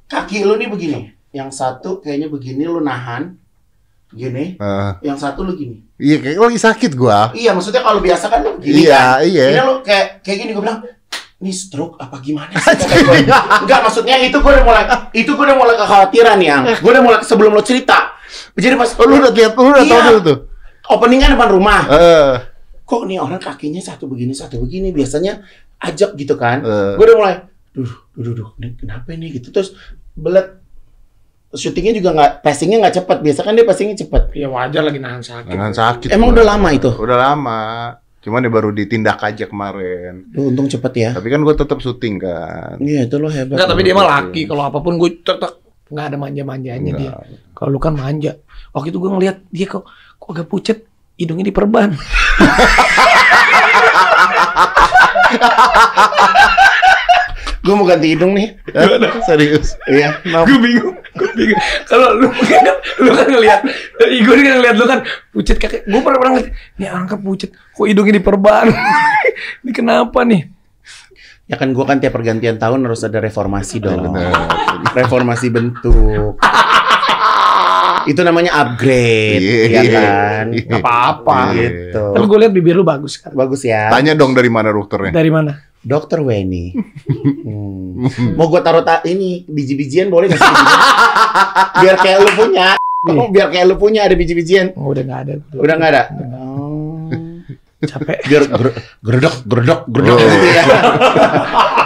kaki 0.06 0.40
lu 0.42 0.56
nih 0.56 0.68
begini, 0.68 1.00
yang 1.32 1.52
satu 1.52 2.00
kayaknya 2.00 2.32
begini 2.32 2.64
lu 2.64 2.80
nahan, 2.80 3.43
gini, 4.14 4.56
Ah, 4.58 4.96
yang 5.00 5.16
satu 5.16 5.42
lu 5.42 5.54
gini. 5.54 5.82
iya 5.96 6.18
kayak 6.18 6.38
lagi 6.38 6.60
sakit 6.60 6.92
gua. 6.94 7.30
Iya, 7.32 7.52
maksudnya 7.52 7.82
kalau 7.82 8.00
biasa 8.00 8.26
kan 8.28 8.40
lu 8.40 8.58
gini 8.58 8.86
Iya, 8.86 9.20
kan. 9.20 9.26
iya. 9.26 9.46
Ini 9.50 9.62
lu 9.62 9.76
kayak 9.80 10.06
kayak 10.20 10.38
gini 10.40 10.52
gue 10.52 10.62
bilang, 10.62 10.80
ini 11.38 11.52
stroke 11.52 11.98
apa 11.98 12.18
gimana 12.20 12.54
sih? 12.54 12.78
Gua. 13.04 13.18
Enggak, 13.62 13.80
maksudnya 13.82 14.16
itu 14.18 14.36
gue 14.36 14.52
udah 14.52 14.64
mulai, 14.64 14.84
itu 15.12 15.30
gue 15.30 15.44
udah 15.44 15.58
mulai 15.58 15.76
kekhawatiran 15.76 16.38
yang, 16.40 16.62
gue 16.66 16.90
udah 16.90 17.04
mulai 17.04 17.20
sebelum 17.22 17.52
lo 17.52 17.62
cerita. 17.62 18.16
Jadi 18.54 18.74
pas 18.74 18.90
Oh, 18.94 19.06
lu 19.06 19.18
udah 19.18 19.30
lihat, 19.30 19.54
lu 19.54 19.68
udah 19.68 19.84
tahu 19.84 19.94
Iya. 19.96 20.08
dulu 20.10 20.22
tuh. 20.24 20.38
openingan 20.86 21.34
depan 21.34 21.50
rumah, 21.50 21.82
Eh, 21.88 22.34
kok 22.84 23.04
nih 23.04 23.16
orang 23.16 23.40
kakinya 23.40 23.80
satu 23.80 24.06
begini 24.06 24.32
satu 24.32 24.60
begini 24.60 24.92
biasanya 24.92 25.40
ajak 25.80 26.16
gitu 26.16 26.36
kan 26.36 26.60
Eh. 26.60 26.94
gue 26.96 27.04
udah 27.04 27.18
mulai 27.18 27.36
duh 27.72 27.88
duh 28.14 28.22
duh, 28.22 28.34
duh 28.36 28.50
ini 28.58 28.76
kenapa 28.76 29.12
nih 29.12 29.34
gitu 29.34 29.50
terus 29.50 29.74
belet 30.14 30.63
syutingnya 31.54 31.94
juga 31.94 32.10
nggak 32.12 32.32
passingnya 32.42 32.78
nggak 32.82 32.96
cepat 32.98 33.18
biasa 33.22 33.40
kan 33.42 33.54
dia 33.54 33.64
passingnya 33.64 33.96
cepat 33.96 34.34
Ya 34.34 34.50
wajar 34.50 34.82
lagi 34.82 34.98
nahan 34.98 35.22
sakit. 35.22 35.54
Nahan 35.54 35.72
sakit. 35.72 36.10
Emang 36.10 36.34
udah 36.34 36.46
lama 36.46 36.70
itu? 36.70 36.90
Udah 36.92 37.16
lama. 37.16 37.62
Cuman 38.20 38.40
dia 38.40 38.50
baru 38.50 38.72
ditindak 38.72 39.20
aja 39.20 39.46
kemarin. 39.46 40.32
Duh, 40.32 40.48
untung 40.48 40.66
cepet 40.66 40.94
ya 40.96 41.10
Tapi 41.12 41.28
kan 41.28 41.44
gua 41.44 41.54
tetap 41.54 41.78
syuting 41.78 42.18
kan. 42.18 42.80
iya 42.80 43.04
itu 43.04 43.20
lo 43.20 43.28
hebat 43.28 43.54
Enggak, 43.54 43.68
tapi 43.68 43.82
dia 43.84 43.94
mah 43.94 44.08
laki. 44.10 44.42
Kalau 44.46 44.64
apa 44.64 44.80
pun 44.80 44.96
gue 44.96 45.20
tetap 45.20 45.60
nggak 45.86 46.06
ada 46.08 46.18
manja-manjanya 46.18 46.92
dia. 46.96 47.12
Kalau 47.52 47.70
lu 47.70 47.80
kan 47.80 47.94
manja. 47.94 48.34
Waktu 48.72 48.90
itu 48.90 48.98
gue 48.98 49.12
ngeliat 49.12 49.38
dia 49.48 49.68
kok 49.68 49.84
kok 50.18 50.30
agak 50.32 50.48
pucet, 50.48 50.78
hidungnya 51.14 51.52
diperban. 51.52 51.94
gue 57.64 57.74
mau 57.74 57.84
ganti 57.84 58.12
hidung 58.12 58.36
nih 58.36 58.60
Hah? 58.70 59.24
Serius. 59.24 59.80
iya 59.88 60.20
gue 60.22 60.58
bingung, 60.60 60.94
gue 61.00 61.30
bingung. 61.34 61.60
Kalau 61.86 62.12
lu 62.14 62.28
kan, 62.30 62.64
lu 63.00 63.10
kan 63.10 63.26
ngeliat, 63.26 63.60
gue 63.98 64.34
kan 64.34 64.44
ngeliat 64.54 64.76
lu 64.76 64.86
kan 64.86 65.00
pucet 65.32 65.56
kakek. 65.56 65.82
Gue 65.84 66.00
pernah 66.00 66.20
pernah 66.20 66.32
ngeliat, 66.36 66.50
nih 66.76 66.88
orang 66.90 67.08
kan 67.08 67.20
pucet, 67.20 67.56
kok 67.56 67.86
hidungnya 67.86 68.20
diperban? 68.20 68.68
ini 69.64 69.72
kenapa 69.72 70.22
nih? 70.22 70.52
ya 71.44 71.56
kan 71.56 71.70
gue 71.70 71.84
kan 71.84 72.00
tiap 72.00 72.12
pergantian 72.14 72.56
tahun 72.56 72.84
harus 72.84 73.04
ada 73.04 73.20
reformasi 73.20 73.84
dong 73.84 74.16
Bener. 74.16 74.32
reformasi 74.96 75.52
bentuk 75.52 76.40
itu 78.04 78.20
namanya 78.20 78.52
upgrade 78.58 79.44
Iya. 79.44 79.68
ya 79.70 79.84
kan 79.90 80.46
Iya. 80.52 80.64
Gak 80.66 80.80
apa-apa. 80.80 81.38
gitu 81.54 82.04
Tapi 82.12 82.26
gue 82.26 82.40
liat 82.40 82.54
bibir 82.54 82.76
lu 82.76 82.84
bagus 82.84 83.16
kan. 83.18 83.32
bagus 83.32 83.60
ya 83.62 83.88
Tanya 83.88 84.12
dong 84.14 84.32
dari 84.32 84.48
mana 84.48 84.72
dokternya. 84.72 85.12
Dari 85.12 85.28
mana? 85.28 85.52
Dokter 85.84 86.20
Weni. 86.20 86.72
Hmm. 88.04 88.10
Mau 88.36 88.50
gue 88.50 88.60
taruh 88.60 88.82
ta 88.82 89.00
ini 89.06 89.46
biji-bijian 89.46 90.10
boleh 90.10 90.28
nggak 90.28 90.40
sih? 90.40 90.56
biar 91.84 91.96
kayak 91.96 92.18
lu 92.20 92.30
punya. 92.34 92.68
Oh, 93.06 93.30
biar 93.34 93.48
kayak 93.48 93.66
lu 93.66 93.76
punya 93.78 94.04
ada 94.04 94.16
biji-bijian. 94.16 94.74
Oh, 94.74 94.92
udah 94.92 95.04
nggak 95.04 95.20
ada. 95.24 95.34
Udah 95.54 95.76
nggak 95.78 95.92
ada. 95.94 96.04
Oh. 96.34 97.08
Capek. 97.80 98.18
Biar 98.26 98.44
ger- 98.50 98.76
geredok, 99.00 99.36
geredok, 99.46 99.80
geredok 99.88 100.18
Oh. 100.18 100.26
gitu 100.26 100.48
ya. 100.50 100.64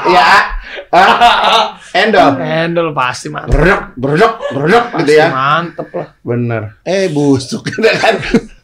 ya. 0.08 0.28
Ah. 0.88 1.76
Endol. 1.92 2.32
Handle 2.40 2.90
pasti 2.94 3.28
mantep. 3.28 3.52
Geredok, 3.52 3.82
geredok, 3.98 4.34
geredok 4.54 4.86
gitu 5.04 5.12
ya. 5.12 5.28
mantep 5.28 5.90
lah. 5.92 6.08
Bener. 6.24 6.62
Eh 6.82 7.10
busuk 7.10 7.68
kan. 7.68 8.16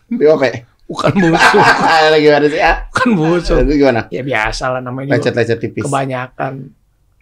BOP. 0.09 0.43
Bukan 0.93 1.11
busuk. 1.25 1.65
Lagi 2.13 2.27
mana 2.29 2.47
sih? 2.47 2.61
Ah. 2.61 2.77
Bukan 2.93 3.09
busuk. 3.17 3.57
Itu 3.59 3.73
gimana? 3.75 4.05
Ya 4.07 4.21
biasa 4.21 4.69
lah 4.69 4.79
namanya 4.79 5.09
juga. 5.09 5.17
Lecet-lecet 5.17 5.59
tipis. 5.59 5.81
Kebanyakan. 5.81 6.53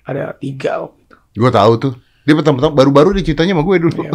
Ada 0.04 0.36
tiga 0.36 0.84
waktu 0.84 1.00
itu. 1.02 1.16
Gua 1.40 1.50
tahu 1.50 1.74
tuh. 1.80 1.94
Dia 2.22 2.36
pertama-tama 2.36 2.76
baru-baru 2.76 3.16
dia 3.16 3.24
ceritanya 3.26 3.56
sama 3.56 3.64
gue 3.64 3.78
dulu. 3.82 4.04
Ya, 4.04 4.12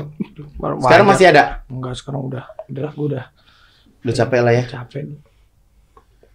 baru 0.55 0.75
Sekarang 0.79 1.07
masih 1.09 1.27
ada. 1.27 1.65
Enggak, 1.67 1.97
sekarang 1.97 2.23
udah. 2.23 2.45
Udah 2.69 2.83
lah, 2.85 2.93
gue 2.93 3.07
udah 3.11 3.25
Udah 4.07 4.15
capek 4.15 4.41
lah 4.41 4.53
ya. 4.55 4.65
capek. 4.65 5.01
nih. 5.03 5.19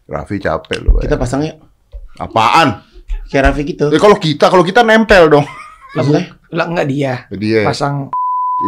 Raffi 0.04 0.36
capek 0.36 0.78
lu. 0.84 1.00
Kita 1.00 1.16
pasang 1.16 1.40
yuk. 1.46 1.56
Apaan? 2.20 2.84
Kayak 3.32 3.44
Raffi 3.48 3.64
gitu. 3.64 3.88
Eh 3.88 3.96
kalau 3.96 4.20
kita, 4.20 4.52
kalau 4.52 4.68
kita 4.68 4.84
nempel 4.84 5.32
dong. 5.32 5.48
Maksudnya? 5.96 6.36
Lah 6.52 6.68
enggak 6.68 6.88
dia. 6.92 7.14
Dia. 7.32 7.64
Pasang 7.64 8.12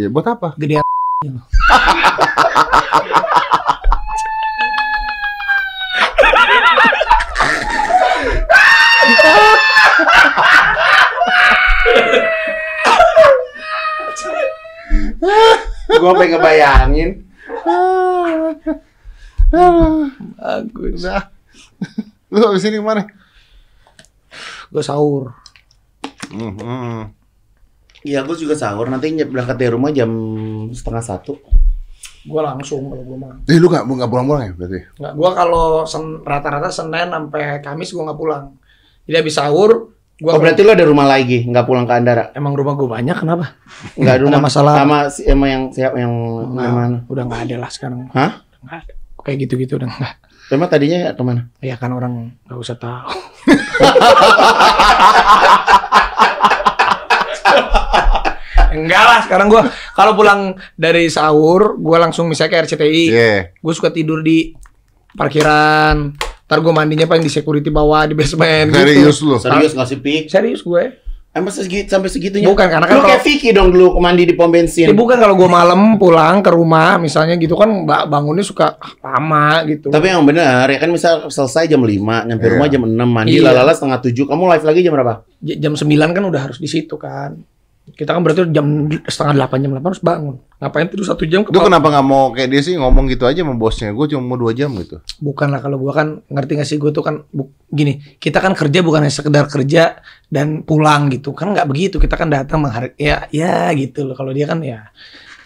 Iya, 0.00 0.08
buat 0.08 0.24
apa? 0.24 0.56
gedean. 0.56 0.80
Gua 16.04 16.12
pengen 16.20 16.36
ngebayangin. 16.36 17.10
Bagus. 20.36 21.00
Udah. 21.00 21.32
Lu 22.28 22.44
habis 22.44 22.66
ini 22.68 22.76
ke 22.76 22.84
mana? 22.84 23.08
Gue 24.68 24.82
sahur. 24.84 25.32
Hmm, 26.28 26.52
hmm. 26.60 27.00
Iya, 28.04 28.20
gue 28.28 28.36
juga 28.36 28.52
sahur. 28.52 28.92
Nanti 28.92 29.16
berangkat 29.16 29.56
dari 29.56 29.72
rumah 29.72 29.94
jam 29.94 30.10
setengah 30.74 31.00
satu. 31.00 31.40
Gue 32.28 32.40
langsung 32.44 32.92
kalau 32.92 33.04
gue 33.06 33.16
mah. 33.16 33.32
Eh 33.48 33.56
lu 33.56 33.72
gak, 33.72 33.88
nggak 33.88 34.10
pulang-pulang 34.12 34.44
ya 34.44 34.52
berarti? 34.52 34.80
Nggak, 35.00 35.12
gue 35.16 35.30
kalau 35.32 35.66
sen- 35.88 36.20
rata-rata 36.20 36.68
Senin 36.68 37.08
sampai 37.08 37.64
Kamis 37.64 37.96
gue 37.96 38.02
nggak 38.04 38.20
pulang. 38.20 38.44
Jadi 39.08 39.16
habis 39.24 39.36
sahur, 39.40 39.93
gue 40.14 40.26
Oh, 40.26 40.38
berarti 40.38 40.62
lo 40.62 40.70
ada 40.70 40.82
rumah 40.82 41.04
lagi, 41.04 41.42
nggak 41.42 41.64
pulang 41.64 41.84
ke 41.84 41.92
Andara? 41.92 42.30
emang 42.32 42.52
rumah 42.52 42.72
gue 42.72 42.86
banyak 42.86 43.16
kenapa? 43.16 43.54
Nggak 43.94 44.08
ada 44.08 44.14
Ada 44.14 44.24
rumah 44.24 44.40
masalah. 44.40 44.72
sama 44.74 44.96
si, 45.08 45.20
sama 45.22 45.44
yang 45.46 45.62
siapa 45.68 45.96
yang 45.96 46.12
Nggak, 46.48 46.70
mana? 46.70 46.96
udah 47.04 47.22
nggak 47.24 47.40
ada 47.44 47.54
lah 47.58 47.68
sekarang. 47.68 48.08
Hah? 48.10 48.30
Nggak 48.60 48.74
ada. 48.80 48.92
Kayak 49.20 49.36
gitu-gitu 49.42 49.72
udah 49.76 49.88
nggak. 49.90 50.12
Emang 50.46 50.68
tadinya 50.68 50.98
ke 51.10 51.22
mana? 51.24 51.40
Ya 51.58 51.74
kan 51.74 51.90
orang 51.90 52.36
nggak 52.44 52.56
usah 52.56 52.76
tahu. 52.76 53.08
Enggak 58.74 59.00
lah, 59.00 59.18
sekarang 59.22 59.46
gua 59.46 59.62
kalau 59.94 60.12
pulang 60.14 60.40
dari 60.74 61.06
sahur, 61.06 61.76
gua 61.76 62.00
langsung 62.00 62.26
misalnya 62.26 62.52
ke 62.52 62.58
RCTI. 62.66 63.02
Iya. 63.06 63.32
Gue 63.54 63.72
suka 63.72 63.88
tidur 63.88 64.20
di 64.20 64.50
parkiran. 65.14 66.10
Ntar 66.54 66.62
gue 66.62 66.70
mandinya 66.72 67.02
paling 67.04 67.20
di 67.20 67.32
security 67.32 67.66
bawah 67.66 68.06
di 68.06 68.14
basement. 68.14 68.70
Serius 68.70 69.18
Gitu. 69.18 69.26
lu. 69.26 69.36
Serius 69.36 69.74
nggak 69.74 69.88
sih, 69.88 69.98
Pik? 69.98 70.24
Serius 70.28 70.62
gue. 70.62 71.02
Emang 71.34 71.50
segit, 71.50 71.90
sampai 71.90 72.06
segitunya? 72.06 72.46
Bukan, 72.46 72.62
karena 72.64 72.86
kan 72.86 72.94
Lo 72.94 73.02
kayak 73.02 73.26
Vicky 73.26 73.50
dong 73.50 73.74
dulu 73.74 73.98
mandi 73.98 74.22
di 74.22 74.38
pom 74.38 74.46
bensin. 74.46 74.86
Ya 74.86 74.94
bukan 74.94 75.18
kalau 75.18 75.34
gue 75.34 75.50
malam 75.50 75.98
pulang 75.98 76.38
ke 76.38 76.46
rumah 76.46 76.94
misalnya 76.96 77.34
gitu 77.34 77.58
kan 77.58 77.82
ba- 77.82 78.06
bangunnya 78.06 78.46
suka 78.46 78.78
lama 79.02 79.66
gitu. 79.66 79.90
Tapi 79.90 80.14
yang 80.14 80.22
benar, 80.22 80.70
ya 80.70 80.78
kan 80.78 80.86
misal 80.88 81.26
selesai 81.26 81.66
jam 81.66 81.82
5, 81.82 82.22
nyampe 82.22 82.38
Iya. 82.40 82.52
rumah 82.54 82.68
jam 82.70 82.82
6, 82.86 82.94
mandi 83.04 83.34
Iya. 83.34 83.50
lalala 83.50 83.74
setengah 83.74 83.98
7. 83.98 84.30
Kamu 84.30 84.46
live 84.46 84.62
lagi 84.62 84.80
jam 84.80 84.92
berapa? 84.94 85.14
J- 85.36 85.58
jam 85.58 85.74
9 85.74 86.14
kan 86.14 86.22
udah 86.22 86.40
harus 86.40 86.62
di 86.62 86.70
situ 86.70 86.94
kan. 86.94 87.34
Kita 87.94 88.10
kan 88.10 88.20
berarti 88.26 88.50
jam 88.50 88.90
setengah 89.06 89.34
delapan 89.38 89.58
jam 89.62 89.70
delapan 89.70 89.88
harus 89.94 90.02
bangun. 90.02 90.36
Ngapain 90.58 90.86
tidur 90.90 91.06
satu 91.06 91.22
jam? 91.30 91.46
Lu 91.46 91.54
Kepala... 91.54 91.66
kenapa 91.70 91.86
nggak 91.94 92.06
mau 92.06 92.34
kayak 92.34 92.48
dia 92.50 92.60
sih 92.60 92.74
ngomong 92.74 93.06
gitu 93.06 93.24
aja 93.24 93.46
sama 93.46 93.54
bosnya? 93.54 93.94
Gue 93.94 94.10
cuma 94.10 94.22
mau 94.26 94.36
dua 94.36 94.50
jam 94.50 94.74
gitu. 94.74 94.98
Bukan 95.22 95.46
lah 95.54 95.62
kalau 95.62 95.78
gua 95.78 95.92
kan 95.94 96.08
ngerti 96.26 96.52
gak 96.58 96.68
sih 96.68 96.76
gue 96.82 96.90
tuh 96.90 97.06
kan 97.06 97.22
bu- 97.30 97.54
gini. 97.70 98.02
Kita 98.18 98.42
kan 98.42 98.52
kerja 98.58 98.82
bukan 98.82 99.06
hanya 99.06 99.14
sekedar 99.14 99.46
kerja 99.46 100.02
dan 100.26 100.66
pulang 100.66 101.08
gitu. 101.14 101.30
Kan 101.32 101.54
nggak 101.54 101.70
begitu. 101.70 102.02
Kita 102.02 102.18
kan 102.18 102.28
datang 102.28 102.66
menghargai 102.66 102.98
ya 102.98 103.30
ya 103.30 103.70
gitu 103.78 104.02
loh. 104.02 104.18
Kalau 104.18 104.34
dia 104.34 104.50
kan 104.50 104.58
ya. 104.60 104.90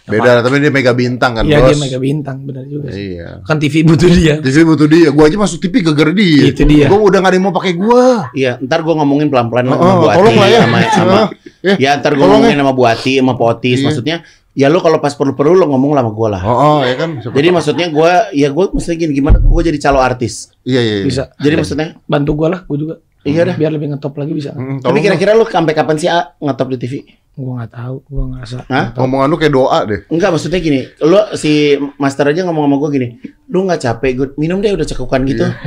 Beda, 0.08 0.40
tapi 0.40 0.56
dia 0.58 0.72
mega 0.72 0.92
bintang 0.92 1.32
kan, 1.36 1.44
Iya 1.44 1.60
bos. 1.60 1.68
dia 1.70 1.78
mega 1.78 1.98
bintang 2.00 2.36
benar 2.42 2.64
juga 2.64 2.88
sih. 2.90 3.14
Iya. 3.14 3.44
Kan 3.44 3.56
TV 3.60 3.74
butuh 3.84 4.08
dia. 4.08 4.34
TV 4.40 4.56
butuh 4.64 4.88
dia. 4.88 5.08
Gua 5.12 5.24
aja 5.28 5.36
masuk 5.36 5.58
TV 5.60 5.84
gara 5.84 6.10
dia. 6.10 6.44
Itu 6.48 6.64
dia. 6.64 6.86
Gua 6.88 7.00
udah 7.06 7.18
gak 7.20 7.30
ada 7.30 7.36
yang 7.36 7.46
mau 7.46 7.54
pakai 7.54 7.72
gua. 7.76 8.32
Iya, 8.32 8.56
ntar 8.64 8.80
gue 8.80 8.94
ngomongin 8.96 9.28
pelan-pelan 9.28 9.68
Oh, 9.68 9.76
sama 9.76 9.84
oh, 9.84 9.94
Bu 10.00 10.06
Ati, 10.08 10.16
tolong 10.16 10.36
lah 10.40 10.48
ya. 10.48 10.60
sama, 10.64 10.78
sama 10.90 11.20
Eh, 11.58 11.76
ya 11.76 11.90
ntar 11.98 12.12
gue 12.14 12.22
tolong 12.22 12.40
ngomongin 12.40 12.58
sama 12.58 12.72
Bu 12.72 12.82
Ati, 12.88 13.12
sama 13.20 13.34
Potis. 13.36 13.78
Iya. 13.78 13.86
Maksudnya, 13.90 14.16
ya 14.54 14.66
lo 14.66 14.78
kalau 14.80 14.98
pas 14.98 15.14
perlu-perlu 15.14 15.54
lo 15.54 15.66
ngomong 15.68 15.92
lah 15.94 16.02
sama 16.02 16.12
gue 16.14 16.28
lah. 16.32 16.42
Oh, 16.42 16.56
oh 16.56 16.78
ya 16.82 16.94
kan. 16.96 17.10
Siapa 17.20 17.34
Jadi 17.36 17.48
maksudnya 17.50 17.86
gue, 17.90 18.12
ya 18.34 18.48
gue 18.50 18.64
maksudnya 18.70 18.96
gini, 18.98 19.12
gimana 19.14 19.36
gue 19.38 19.62
jadi 19.62 19.78
calo 19.78 19.98
artis? 20.00 20.50
iya 20.62 20.80
iya. 20.80 20.94
iya. 21.00 21.04
Bisa. 21.06 21.22
Jadi 21.38 21.54
maksudnya, 21.56 21.88
Bantu 22.04 22.30
gua 22.34 22.48
lah, 22.52 22.60
gua 22.64 22.76
juga. 22.78 22.94
Iya 23.28 23.44
dah. 23.44 23.54
Biar 23.54 23.70
lebih 23.70 23.88
ngetop 23.88 24.14
lagi 24.14 24.32
bisa. 24.32 24.50
Mm, 24.50 24.80
Tapi 24.80 24.98
kira-kira 24.98 25.32
lo 25.32 25.44
sampai 25.44 25.72
kapan 25.72 25.94
sih 25.94 26.06
A, 26.06 26.32
ngetop 26.34 26.68
di 26.68 26.76
TV? 26.76 26.92
Gua 27.32 27.56
nggak 27.56 27.72
tahu, 27.72 27.94
gua 28.04 28.22
ngerasa. 28.28 28.56
Hah? 28.66 28.84
dong. 28.90 29.04
Omongan 29.04 29.26
lu 29.26 29.36
kayak 29.36 29.52
doa 29.52 29.78
deh. 29.84 30.00
Enggak, 30.08 30.28
maksudnya 30.32 30.58
gini, 30.58 30.84
lo 31.00 31.32
si 31.32 31.76
master 31.96 32.26
aja 32.26 32.42
ngomong 32.42 32.64
sama 32.64 32.76
gue 32.76 32.88
gini, 32.92 33.06
lu 33.46 33.62
nggak 33.62 33.80
capek 33.80 34.10
gue 34.12 34.26
minum 34.36 34.58
deh 34.58 34.70
udah 34.70 34.84
cekukan 34.84 35.20
gitu. 35.24 35.42
Iya. 35.42 35.54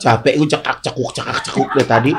capek 0.00 0.32
gue 0.36 0.48
cekak 0.48 0.76
cekuk 0.80 1.10
cekak 1.12 1.36
cekuk 1.42 1.68
dari 1.74 1.84
tadi. 1.84 2.10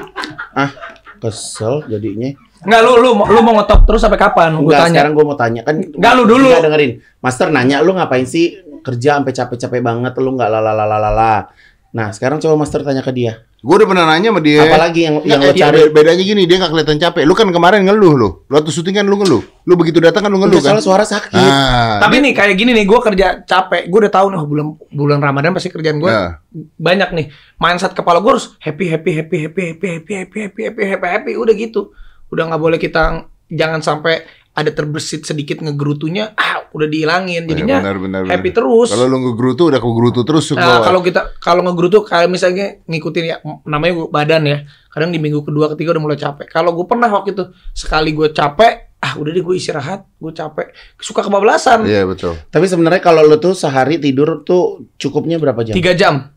Ah, 0.52 0.70
kesel 1.18 1.82
jadinya. 1.88 2.28
Enggak 2.62 2.80
lu 2.84 2.92
lu 3.00 3.10
mau- 3.16 3.26
lu 3.26 3.40
mau 3.40 3.54
ngetop 3.56 3.86
terus 3.86 4.00
sampai 4.00 4.20
kapan? 4.20 4.54
Gue 4.54 4.68
Enggak, 4.68 4.80
tanya. 4.86 4.92
sekarang 4.94 5.12
gue 5.16 5.24
mau 5.26 5.36
tanya 5.36 5.62
kan. 5.64 5.76
Enggak, 5.80 6.12
lu 6.14 6.24
dulu. 6.28 6.48
Enggak 6.52 6.64
dengerin. 6.68 6.92
Master 7.18 7.48
nanya 7.50 7.80
lu 7.80 7.92
ngapain 7.96 8.24
sih 8.24 8.60
kerja 8.82 9.16
sampai 9.16 9.32
capek-capek 9.32 9.80
banget 9.80 10.12
lu 10.18 10.30
nggak 10.32 10.50
lalalalalala. 10.52 11.48
Nah, 11.92 12.08
sekarang 12.10 12.40
coba 12.40 12.56
Master 12.56 12.82
tanya 12.82 13.04
ke 13.04 13.12
dia. 13.12 13.44
Gue 13.62 13.78
udah 13.78 13.86
pernah 13.86 14.10
nanya 14.10 14.34
sama 14.34 14.42
dia. 14.42 14.64
Apalagi 14.64 15.06
yang 15.06 15.16
yang 15.22 15.38
Nggak, 15.38 15.52
lo 15.52 15.54
eh, 15.54 15.62
cari? 15.62 15.78
be- 15.78 15.92
bedanya 15.94 16.24
gini, 16.24 16.42
dia 16.50 16.58
nggak 16.58 16.72
kelihatan 16.72 16.98
capek. 16.98 17.24
Lu 17.28 17.36
kan 17.36 17.46
kemarin 17.52 17.86
ngeluh 17.86 18.14
lu. 18.18 18.30
Lu 18.48 18.54
waktu 18.58 18.72
syuting 18.72 18.96
kan 18.98 19.06
lu 19.06 19.20
ngeluh. 19.20 19.44
Lu 19.68 19.74
begitu 19.76 20.02
datang 20.02 20.26
kan 20.26 20.32
lu 20.34 20.42
ngeluh 20.42 20.58
kan. 20.58 20.74
salah 20.74 20.82
suara 20.82 21.06
sakit. 21.06 21.36
Ah, 21.38 22.02
Tapi 22.02 22.24
nih 22.24 22.34
kayak 22.34 22.58
gini 22.58 22.74
nih, 22.74 22.90
gue 22.90 23.00
kerja 23.04 23.44
capek, 23.44 23.86
gue 23.86 24.00
udah 24.02 24.10
tahu 24.10 24.34
nih 24.34 24.40
oh, 24.40 24.48
bulan 24.48 24.66
bulan 24.90 25.20
Ramadan 25.22 25.52
pasti 25.54 25.70
kerjaan 25.70 26.00
gue 26.00 26.10
Nah. 26.10 26.42
banyak 26.74 27.10
nih. 27.14 27.26
Mindset 27.56 27.94
kepala 27.94 28.18
gue 28.18 28.32
harus 28.34 28.56
happy 28.58 28.90
happy 28.90 29.12
happy 29.14 29.38
happy 29.46 29.62
happy 29.70 29.88
happy 29.94 30.14
happy 30.16 30.40
happy 30.42 30.62
happy 30.66 30.84
happy 30.88 31.08
happy 31.08 31.32
udah 31.36 31.54
gitu. 31.54 31.94
Udah 32.28 32.50
nggak 32.50 32.62
boleh 32.62 32.80
kita 32.80 33.30
jangan 33.46 33.84
sampai 33.84 34.26
ada 34.52 34.72
terbersit 34.76 35.24
sedikit 35.24 35.64
ngegerutunya, 35.64 36.36
ah 36.36 36.68
udah 36.76 36.88
dihilangin. 36.88 37.48
Jadinya 37.48 37.80
benar, 37.80 37.98
benar, 38.00 38.22
happy 38.28 38.52
benar. 38.52 38.58
terus. 38.60 38.90
Kalau 38.92 39.06
lu 39.08 39.18
ngegerutu 39.32 39.64
udah 39.72 39.82
kegerutu 39.82 40.22
terus 40.28 40.46
Nah, 40.52 40.84
kalau 40.84 41.00
kita 41.00 41.22
kalau 41.40 41.62
ngegerutu 41.64 42.04
kayak 42.04 42.28
misalnya 42.28 42.80
ngikutin 42.84 43.26
ya 43.26 43.36
namanya 43.64 43.94
gua 44.04 44.08
badan 44.12 44.44
ya. 44.48 44.58
Kadang 44.92 45.16
di 45.16 45.20
minggu 45.24 45.48
kedua 45.48 45.72
ketiga 45.72 45.96
udah 45.96 46.04
mulai 46.04 46.20
capek. 46.20 46.52
Kalau 46.52 46.76
gue 46.76 46.84
pernah 46.84 47.08
waktu 47.08 47.32
itu 47.32 47.48
sekali 47.72 48.12
gue 48.12 48.28
capek, 48.36 49.00
ah 49.00 49.16
udah 49.16 49.32
deh 49.32 49.40
gue 49.40 49.56
istirahat, 49.56 50.04
gue 50.20 50.32
capek, 50.36 50.76
suka 51.00 51.24
kebablasan. 51.24 51.88
Iya 51.88 52.04
betul. 52.04 52.36
Tapi 52.52 52.68
sebenarnya 52.68 53.00
kalau 53.00 53.24
lu 53.24 53.40
tuh 53.40 53.56
sehari 53.56 54.04
tidur 54.04 54.44
tuh 54.44 54.92
cukupnya 55.00 55.40
berapa 55.40 55.64
jam? 55.64 55.80
Tiga 55.80 55.96
jam, 55.96 56.28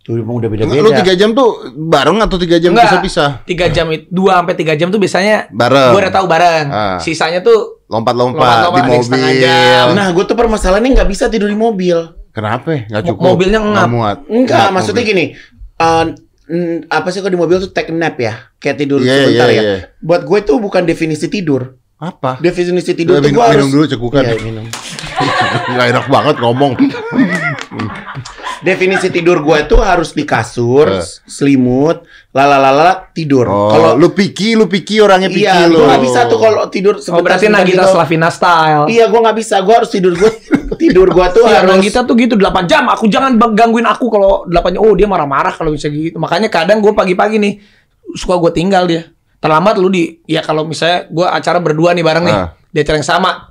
Tuh 0.00 0.16
udah 0.16 0.24
Lu 0.24 0.48
beda-beda. 0.48 0.96
tiga 0.96 1.12
jam 1.14 1.30
tuh 1.30 1.48
bareng 1.70 2.18
atau 2.18 2.36
tiga 2.36 2.56
jam 2.56 2.72
Enggak. 2.72 2.88
bisa-bisa? 2.88 3.24
tiga 3.44 3.68
jam 3.68 3.84
itu 3.88 4.08
dua 4.08 4.40
sampai 4.40 4.54
tiga 4.54 4.72
jam 4.72 4.88
tuh 4.88 4.96
biasanya 4.96 5.46
Bareng. 5.50 5.92
gue 5.92 6.00
udah 6.00 6.10
tahu 6.10 6.26
bareng. 6.26 6.66
Ah. 6.66 6.96
Sisanya 6.96 7.40
tuh 7.40 7.84
Lompat-lompat 7.84 8.70
di 8.80 8.82
mobil. 8.88 9.38
jam. 9.38 9.92
Nah, 9.92 10.08
gue 10.08 10.24
tuh 10.24 10.32
permasalahannya 10.32 10.90
nggak 10.94 11.04
bisa 11.06 11.26
tidur 11.26 11.46
di 11.46 11.58
mobil. 11.58 12.00
Kenapa? 12.30 12.86
Nggak 12.86 13.02
cukup. 13.08 13.24
mobilnya 13.26 13.60
ngap. 13.60 13.88
muat. 13.88 14.18
Enggak, 14.24 14.56
Ngap 14.62 14.72
maksudnya 14.72 15.02
mobil. 15.02 15.12
gini. 15.12 15.24
eh, 15.76 16.04
mm, 16.46 16.76
apa 16.88 17.08
sih 17.08 17.18
kalau 17.18 17.32
di 17.32 17.38
mobil 17.38 17.56
tuh 17.58 17.70
take 17.70 17.90
nap 17.90 18.16
ya? 18.16 18.48
Kayak 18.56 18.76
tidur 18.78 18.98
Iya, 18.98 19.14
sebentar 19.26 19.48
iya, 19.48 19.52
ya. 19.52 19.62
iya. 19.62 19.76
Buat 19.98 20.22
gue 20.24 20.38
itu 20.40 20.52
bukan 20.56 20.82
definisi 20.82 21.26
tidur. 21.26 21.76
Apa? 21.98 22.38
Definisi 22.38 22.94
tidur 22.94 23.18
Udah, 23.18 23.20
tuh 23.20 23.28
minum, 23.28 23.36
gue 23.36 23.48
minum 23.50 23.60
harus 23.60 23.74
dulu 23.74 23.84
cekukan. 23.86 24.22
Iya, 24.22 24.36
minum. 24.40 24.64
Nggak 25.74 25.86
enak 25.90 26.06
banget 26.06 26.36
ngomong. 26.38 26.72
Definisi 28.60 29.08
tidur 29.08 29.40
gue 29.40 29.64
tuh 29.64 29.80
harus 29.80 30.12
di 30.12 30.22
kasur, 30.22 30.84
Eh. 30.90 31.04
selimut, 31.24 32.04
lalalala 32.30 33.08
tidur. 33.10 33.44
Oh, 33.44 33.68
Kalau 33.68 33.90
lu 33.96 34.12
piki, 34.12 34.52
lu 34.52 34.66
piki 34.66 35.00
orangnya 35.00 35.26
piki 35.26 35.42
iya, 35.42 35.64
lu. 35.64 35.80
gue 35.80 35.88
nggak 35.88 36.02
bisa 36.04 36.20
tuh 36.24 36.36
kalau 36.36 36.68
tidur 36.68 36.94
oh 36.94 37.20
berarti 37.20 37.48
Nagita 37.48 37.82
gitu. 37.82 37.92
Slavina 37.96 38.28
style. 38.28 38.84
Iya, 38.86 39.08
gue 39.08 39.16
nggak 39.18 39.36
bisa. 39.36 39.60
Gue 39.60 39.74
harus 39.74 39.88
tidur 39.88 40.12
gue 40.12 40.30
tidur 40.82 41.08
gue 41.08 41.26
tuh 41.32 41.42
Iya, 41.42 41.64
harus. 41.64 41.72
Nagita 41.74 42.04
tuh 42.04 42.14
gitu 42.14 42.36
8 42.36 42.64
jam. 42.66 42.84
Aku 42.88 43.08
jangan 43.08 43.32
gangguin 43.50 43.84
aku 43.84 44.06
kalau 44.06 44.44
8 44.44 44.76
jam. 44.76 44.80
Oh, 44.80 44.92
dia 44.92 45.08
marah-marah 45.08 45.52
kalau 45.52 45.72
bisa 45.72 45.88
gitu. 45.88 46.16
Makanya 46.16 46.48
kadang 46.48 46.78
gue 46.78 46.92
pagi-pagi 46.92 47.40
nih 47.40 47.56
suka 48.12 48.36
gue 48.36 48.52
tinggal 48.52 48.84
dia. 48.84 49.08
Terlambat 49.40 49.80
lu 49.80 49.88
di 49.88 50.20
ya 50.24 50.44
kalau 50.44 50.68
misalnya 50.68 51.08
gue 51.08 51.24
acara 51.24 51.58
berdua 51.58 51.96
nih 51.96 52.04
bareng 52.04 52.24
nih 52.24 52.36
Ah. 52.36 52.48
di 52.68 52.78
acara 52.78 53.00
yang 53.00 53.08
sama. 53.08 53.49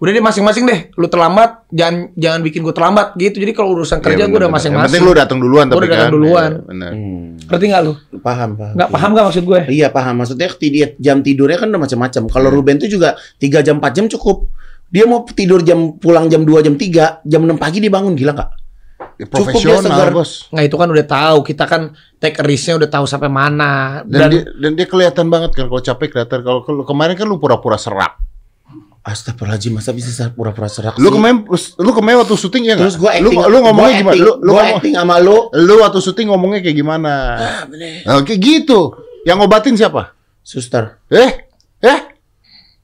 Udah 0.00 0.16
deh 0.16 0.24
masing-masing 0.24 0.64
deh. 0.64 0.80
Lu 0.96 1.12
terlambat, 1.12 1.68
jangan 1.68 2.08
jangan 2.16 2.40
bikin 2.40 2.64
gue 2.64 2.72
terlambat 2.72 3.12
gitu. 3.20 3.36
Jadi 3.36 3.52
kalau 3.52 3.76
urusan 3.76 4.00
Iya, 4.00 4.04
kerja 4.08 4.22
gue 4.24 4.32
bener, 4.32 4.40
udah 4.40 4.50
masing-masing. 4.50 4.88
penting 4.88 5.04
lu 5.04 5.12
datang 5.12 5.38
duluan 5.38 5.64
tapi 5.68 5.76
udah 5.76 5.88
datang 5.92 6.00
kan. 6.00 6.14
duluan. 6.16 6.50
Bener. 6.64 6.90
Hmm, 6.96 7.28
Ngerti 7.36 7.64
nggak 7.68 7.82
lu? 7.84 7.92
paham, 8.24 8.50
paham. 8.56 8.74
Nggak 8.80 8.90
paham 8.90 9.10
gak 9.12 9.24
maksud 9.28 9.44
gue? 9.44 9.60
Iya 9.68 9.88
paham. 9.92 10.14
Maksudnya 10.24 10.48
jam 10.96 11.16
tidurnya 11.20 11.58
kan 11.60 11.68
udah 11.68 11.80
macam-macam. 11.84 12.22
Kalau 12.32 12.48
Iya. 12.48 12.56
Ruben 12.56 12.76
tuh 12.80 12.88
juga 12.88 13.08
3 13.36 13.60
jam 13.60 13.76
4 13.76 13.92
jam 13.92 14.06
cukup. 14.08 14.48
Dia 14.88 15.04
mau 15.04 15.22
tidur 15.22 15.60
jam 15.60 16.00
pulang 16.00 16.26
jam 16.26 16.42
2 16.42 16.64
jam 16.64 16.74
3, 16.74 17.20
jam 17.22 17.40
6 17.44 17.60
pagi 17.60 17.78
dia 17.78 17.92
bangun 17.92 18.16
gila 18.16 18.32
nggak? 18.32 18.50
Ya, 19.20 19.26
Cukup 19.28 19.52
dia 19.60 19.76
segar. 19.76 19.84
Profesional, 19.84 20.16
Bos. 20.16 20.30
Nggak 20.48 20.64
itu 20.64 20.76
kan 20.80 20.88
udah 20.88 21.06
tahu. 21.06 21.38
Kita 21.44 21.64
kan 21.68 21.82
take 22.16 22.40
a 22.40 22.44
risk-nya 22.44 22.80
udah 22.80 22.88
tahu 22.88 23.04
sampai 23.04 23.28
mana. 23.28 24.00
Dan, 24.08 24.16
Dan, 24.16 24.28
dia, 24.32 24.42
dan 24.48 24.70
dia 24.80 24.86
kelihatan 24.88 25.26
banget 25.28 25.52
kan 25.52 25.68
kalau 25.68 25.84
capek 25.84 26.08
kelihatan 26.08 26.40
kalau 26.40 26.64
kalau 26.64 26.82
kemarin 26.88 27.12
kan 27.14 27.28
lu 27.28 27.36
pura-pura 27.36 27.76
serak. 27.76 28.16
Astagfirullahaladzim, 29.00 29.72
masa 29.72 29.90
bisa 29.90 30.10
sa- 30.10 30.28
pura-pura 30.28 30.68
serak 30.68 30.92
Lu 30.94 31.08
sih? 31.08 31.16
kemarin 31.16 31.48
lu 31.78 31.90
kemarin 31.90 32.20
waktu 32.20 32.36
syuting 32.36 32.64
ya? 32.64 32.76
Terus 32.76 32.94
gue 32.94 33.08
lu, 33.18 33.32
acting, 33.32 33.40
lu 33.42 33.56
ngomongnya 33.62 33.88
gua 33.90 33.96
gimana? 33.96 34.12
acting, 34.12 34.20
Lu 34.20 34.32
lu 34.36 34.50
gua 34.50 34.60
ngomong, 34.60 34.76
acting 34.76 34.94
sama 34.94 35.14
lu. 35.18 35.36
lu 35.56 35.74
waktu 35.80 35.98
syuting 35.98 36.26
ngomongnya 36.28 36.60
kayak 36.60 36.76
gimana? 36.76 37.12
Ah, 37.34 37.62
bener. 37.64 38.04
Nah, 38.04 38.20
kayak 38.20 38.40
gitu. 38.40 38.80
Yang 39.22 39.36
ngobatin 39.38 39.74
siapa? 39.74 40.02
Suster. 40.40 41.00
Eh? 41.08 41.30
Eh? 41.80 41.98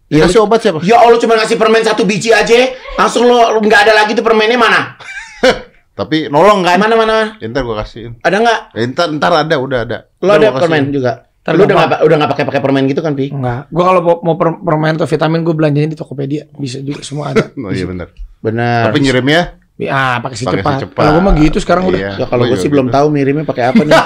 Ya, 0.06 0.24
kasih 0.24 0.40
obat 0.40 0.62
siapa? 0.62 0.80
Ya 0.80 0.96
Allah 0.96 1.18
cuma 1.18 1.34
ngasih 1.34 1.58
permen 1.58 1.82
satu 1.82 2.06
biji 2.06 2.30
aja, 2.30 2.54
langsung 2.94 3.26
lo 3.26 3.58
nggak 3.58 3.80
ada 3.84 3.92
lagi 3.92 4.14
tuh 4.14 4.22
permennya 4.22 4.56
mana? 4.56 4.94
Tapi 5.98 6.28
nolong 6.28 6.62
kan? 6.62 6.78
Mana 6.78 6.94
mana? 6.94 7.16
Ya, 7.36 7.50
ntar 7.50 7.60
gua 7.60 7.82
kasihin. 7.82 8.16
Ada 8.22 8.38
nggak? 8.38 8.60
Ya, 8.72 8.82
ntar, 8.86 9.06
ntar 9.12 9.32
ada, 9.34 9.54
udah 9.58 9.78
ada. 9.82 9.98
Lo 10.22 10.32
Ntar 10.32 10.38
ada 10.38 10.48
gua 10.48 10.60
permen 10.62 10.84
juga? 10.88 11.25
Ntar 11.46 11.52
Lu 11.52 11.62
udah 11.62 11.76
nggak 11.78 12.00
udah 12.02 12.16
nggak 12.18 12.30
pakai 12.32 12.44
pakai 12.44 12.60
permen 12.60 12.84
gitu 12.84 12.98
kan, 12.98 13.14
Pi? 13.14 13.30
Enggak. 13.30 13.70
Gua 13.70 13.84
kalau 13.86 14.00
mau, 14.02 14.16
mau 14.20 14.34
per- 14.34 14.58
permen 14.58 14.92
atau 14.94 15.06
vitamin 15.06 15.40
gue 15.40 15.54
belanjanya 15.54 15.88
di 15.88 15.94
Tokopedia. 15.94 16.50
Bisa 16.52 16.82
juga 16.82 17.00
semua 17.00 17.30
ada. 17.30 17.46
Oh 17.56 17.70
iya 17.70 17.86
benar. 17.86 18.10
Benar. 18.38 18.90
Tapi 18.90 18.98
nyirimnya 19.00 19.62
Ah, 19.86 20.18
pakai 20.18 20.34
si 20.34 20.42
Pakai 20.42 20.56
si 20.56 20.64
cepat. 20.64 20.78
cepat. 20.82 20.98
Kalau 20.98 21.12
gue 21.12 21.22
mah 21.22 21.34
gitu 21.36 21.58
sekarang 21.60 21.84
udah. 21.86 22.00
Iya. 22.00 22.12
Ya 22.16 22.26
kalau 22.26 22.42
Gua 22.42 22.50
gue 22.50 22.56
sih 22.56 22.64
juga 22.64 22.74
belum 22.74 22.86
gitu. 22.86 22.96
tahu 22.96 23.06
mirimnya 23.08 23.44
pakai 23.44 23.64
apa 23.66 23.80
nih. 23.80 23.94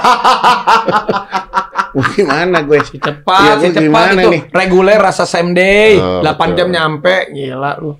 Gimana 1.90 2.58
gue? 2.60 2.78
Cepat, 2.82 3.40
Iya, 3.40 3.52
si 3.56 3.66
cepat 3.68 3.82
gimana 3.82 4.10
itu 4.16 4.28
nih? 4.30 4.42
reguler 4.48 4.98
rasa 4.98 5.24
same 5.24 5.52
day, 5.52 5.96
Oh, 5.96 6.22
8 6.22 6.54
jam 6.54 6.66
betul. 6.66 6.74
nyampe, 6.74 7.14
gila 7.32 7.72
lu. 7.78 7.92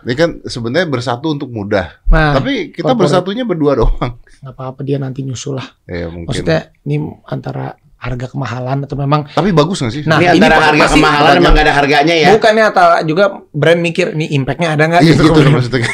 ini 0.00 0.14
kan 0.14 0.30
sebenarnya 0.40 0.86
bersatu 0.86 1.26
untuk 1.28 1.50
mudah. 1.50 1.98
Nah, 2.06 2.30
Tapi 2.32 2.70
kita 2.70 2.94
bersatunya 2.94 3.42
berdua 3.42 3.74
doang. 3.80 4.22
nggak 4.22 4.52
apa-apa 4.52 4.80
dia 4.80 4.98
nanti 4.98 5.22
nyusul 5.22 5.58
lah. 5.58 5.66
Ya 5.82 6.06
mungkin. 6.06 6.30
Maksudnya 6.30 6.70
ini 6.80 6.96
antara 7.24 7.74
harga 7.96 8.26
kemahalan 8.28 8.84
atau 8.84 8.94
memang 8.94 9.24
Tapi 9.28 9.50
bagus 9.50 9.80
gak 9.80 9.90
sih? 9.90 10.02
Nah, 10.04 10.20
ini 10.20 10.36
ini 10.36 10.44
antara 10.44 10.56
pasti- 10.60 10.68
harga 10.76 10.86
kemahalan 10.92 11.32
emang 11.36 11.54
gak 11.54 11.64
ada 11.64 11.74
harganya 11.74 12.14
ya. 12.14 12.28
bukannya 12.32 12.64
atau 12.68 12.86
juga 13.02 13.24
brand 13.50 13.80
mikir 13.80 14.12
nih 14.12 14.28
impactnya 14.36 14.76
ada 14.76 14.84
nggak 14.86 15.02
Iya 15.02 15.14
gitu. 15.16 15.32
gitu 15.32 15.40
maksudnya. 15.48 15.88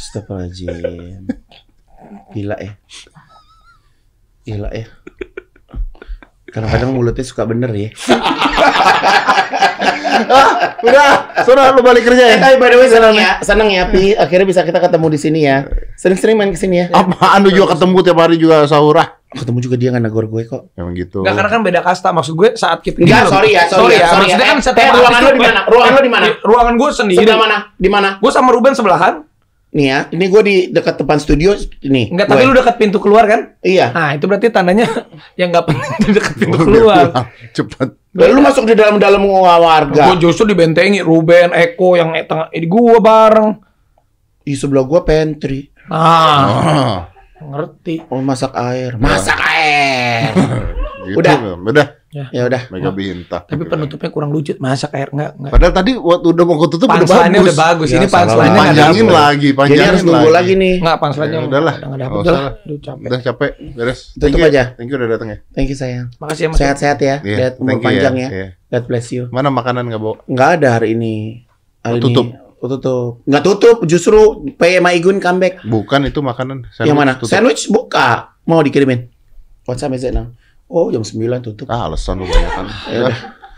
Astagfirullahaladzim. 0.00 1.22
Gila 2.32 2.56
ya. 2.56 2.72
Gila 4.42 4.70
ya. 4.72 4.86
Kadang-kadang 6.50 6.90
mulutnya 6.90 7.22
suka 7.22 7.46
bener 7.46 7.70
ya. 7.70 7.90
Udah, 10.80 11.08
sudah 11.44 11.72
lu 11.72 11.80
balik 11.80 12.04
kerja 12.04 12.24
ya. 12.24 12.36
Eh, 12.36 12.40
tapi 12.40 12.56
by 12.56 12.68
the 12.68 12.78
way 12.78 12.88
senang 12.88 13.14
ya, 13.14 13.38
senang 13.40 13.68
ya, 13.68 13.86
Pi. 13.86 14.12
Akhirnya 14.12 14.46
bisa 14.48 14.64
kita 14.64 14.80
ketemu 14.80 15.06
di 15.12 15.18
sini 15.18 15.40
ya. 15.44 15.64
Sering-sering 15.94 16.34
main 16.34 16.50
ke 16.50 16.58
sini 16.58 16.76
ya. 16.78 16.86
Apaan 16.90 17.44
lu 17.44 17.52
juga 17.52 17.76
ketemu 17.76 17.96
tiap 18.02 18.18
hari 18.18 18.36
juga 18.36 18.64
sahur 18.64 18.96
ah? 18.96 19.19
Ketemu 19.30 19.58
juga 19.62 19.76
dia 19.78 19.88
nggak 19.94 20.04
negor 20.04 20.26
gue 20.26 20.42
kok. 20.42 20.74
Emang 20.74 20.90
gitu. 20.98 21.22
Nggak 21.22 21.34
karena 21.38 21.50
kan 21.54 21.60
beda 21.62 21.80
kasta 21.80 22.10
maksud 22.10 22.34
gue 22.34 22.48
saat 22.58 22.82
kita 22.82 22.98
Enggak, 22.98 23.26
loh. 23.26 23.32
sorry 23.38 23.50
ya, 23.54 23.62
sorry, 23.70 23.94
ya, 23.94 24.10
sorry 24.10 24.26
maksudnya 24.26 24.42
ya. 24.42 24.50
kan 24.50 24.58
setiap 24.58 24.90
eh, 24.90 24.98
ruangan 24.98 25.20
lo 25.22 25.30
di 25.30 25.42
mana? 25.42 25.60
Ruangan 25.70 25.92
lo 25.94 26.02
di 26.02 26.12
mana? 26.12 26.26
Ruangan 26.42 26.74
gue 26.74 26.88
sendiri. 26.90 27.22
Sebelah 27.22 27.38
mana? 27.38 27.56
Di 27.78 27.88
mana? 27.88 28.08
Gue 28.18 28.30
sama 28.34 28.50
Ruben 28.50 28.74
sebelahan. 28.74 29.14
Nih 29.70 29.86
ya, 29.86 29.98
ini 30.10 30.24
gue 30.26 30.42
di 30.42 30.56
dekat 30.74 30.98
depan 30.98 31.22
studio. 31.22 31.54
Ini. 31.54 32.10
Enggak, 32.10 32.26
tapi 32.26 32.42
lu 32.42 32.58
dekat 32.58 32.74
pintu 32.74 32.98
keluar 32.98 33.22
kan? 33.30 33.54
Iya. 33.62 33.94
Nah, 33.94 34.18
itu 34.18 34.26
berarti 34.26 34.50
tandanya 34.50 34.82
yang 35.38 35.54
nggak 35.54 35.62
penting 35.62 35.90
di 36.02 36.10
dekat 36.10 36.34
pintu 36.34 36.58
Udah 36.58 36.66
keluar. 36.66 37.04
Cepet. 37.54 37.88
Lalu 38.10 38.32
lu 38.34 38.42
masuk 38.42 38.66
di 38.66 38.74
dalam-dalam 38.74 39.22
warga. 39.22 40.10
Gue 40.10 40.18
justru 40.18 40.42
dibentengi 40.50 40.98
Ruben, 40.98 41.54
Eko 41.54 41.94
yang 41.94 42.18
eh, 42.18 42.26
tengah 42.26 42.50
ini 42.50 42.66
gue 42.66 42.98
bareng. 42.98 43.48
Di 44.42 44.58
sebelah 44.58 44.82
gue 44.82 45.00
pantry. 45.06 45.70
Nah, 45.86 45.94
Ah, 45.94 46.96
ngerti. 47.42 47.94
Oh, 48.06 48.20
masak 48.20 48.52
air. 48.52 48.94
Masak 48.96 49.38
air. 49.40 50.32
gitu. 51.08 51.16
Udah. 51.16 51.34
Udah. 51.56 51.86
ya 52.10 52.42
udah. 52.42 52.66
Mega 52.68 52.90
bintang. 52.90 53.46
Tapi 53.46 53.62
penutupnya 53.64 54.10
kurang 54.10 54.30
lucu, 54.30 54.50
masak 54.58 54.90
air 54.92 55.08
enggak 55.10 55.30
enggak. 55.32 55.52
Padahal 55.54 55.72
tadi 55.72 55.92
waktu 55.94 56.26
udah 56.28 56.44
mau 56.44 56.58
ketutup 56.58 56.86
udah 56.86 57.06
bagus. 57.06 57.40
udah 57.40 57.56
bagus. 57.56 57.88
Ya, 57.88 57.96
Ini 57.96 58.06
nggak 58.06 58.36
Panjangin 58.50 58.74
dapet. 59.06 59.14
lagi, 59.14 59.40
Jadi 59.46 59.56
panjangin 59.56 59.86
harus 59.86 60.02
nunggu 60.02 60.28
lagi 60.28 60.52
nih. 60.58 60.74
Enggak, 60.82 60.96
punchline-nya 60.98 61.38
Ya, 61.38 61.46
udahlah. 61.46 61.74
udah 61.74 61.86
nggak 61.86 62.00
dapet. 62.00 62.10
Nggak 62.10 62.20
Udah 62.20 62.32
usah 62.34 62.42
lah. 62.42 62.52
Aduh, 62.66 62.78
capek. 62.82 63.06
Udah 63.06 63.20
capek, 63.22 63.52
beres. 63.72 64.00
Tutup 64.10 64.20
Thank 64.20 64.36
you. 64.36 64.48
aja. 64.50 64.62
Thank 64.74 64.88
you 64.90 64.96
udah 64.98 65.08
datang 65.08 65.28
ya. 65.30 65.38
Thank 65.50 65.68
you 65.70 65.78
sayang. 65.78 66.06
Makasih 66.18 66.42
ya 66.42 66.48
Mas. 66.50 66.58
Sehat-sehat 66.58 66.98
ya. 67.00 67.16
Iya, 67.22 67.36
Lihat 67.38 67.52
umur 67.56 67.70
you 67.70 67.80
panjang 67.80 68.14
ya. 68.18 68.28
ya. 68.28 68.46
God 68.68 68.84
bless 68.84 69.06
you. 69.08 69.22
Mana 69.30 69.48
makanan 69.48 69.86
nggak 69.86 70.02
bawa? 70.02 70.14
Nggak 70.26 70.48
ada 70.58 70.68
hari 70.76 70.88
ini. 70.92 71.14
Hari 71.80 71.96
Tutup. 71.96 72.26
Ini. 72.28 72.49
Oh, 72.60 72.68
tutup. 72.68 73.24
Nggak 73.24 73.42
tutup, 73.42 73.76
justru 73.88 74.44
PMA 74.60 74.92
Igun 75.00 75.16
comeback. 75.16 75.64
Bukan 75.64 76.04
itu 76.04 76.20
makanan. 76.20 76.68
yang 76.84 76.92
mana? 76.92 77.16
tutup. 77.16 77.32
Sandwich 77.32 77.72
buka. 77.72 78.36
Mau 78.44 78.60
dikirimin. 78.60 79.08
WhatsApp 79.64 79.96
aja 79.96 80.12
Nang. 80.12 80.36
Oh, 80.68 80.92
jam 80.92 81.02
9 81.02 81.16
tutup. 81.40 81.66
Ah, 81.72 81.88
alasan 81.88 82.20
lu 82.20 82.28
banyak 82.28 82.52
kan. 82.52 82.66
Ya. 82.92 83.08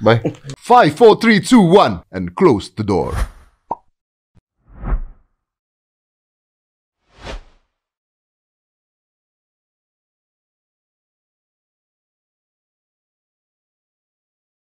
Bye. 0.01 0.23
5, 0.65 0.95
4, 0.95 1.19
3, 1.19 1.43
2, 1.45 1.61
1, 1.61 2.03
and 2.15 2.33
close 2.38 2.71
the 2.73 2.87
door. 2.87 3.12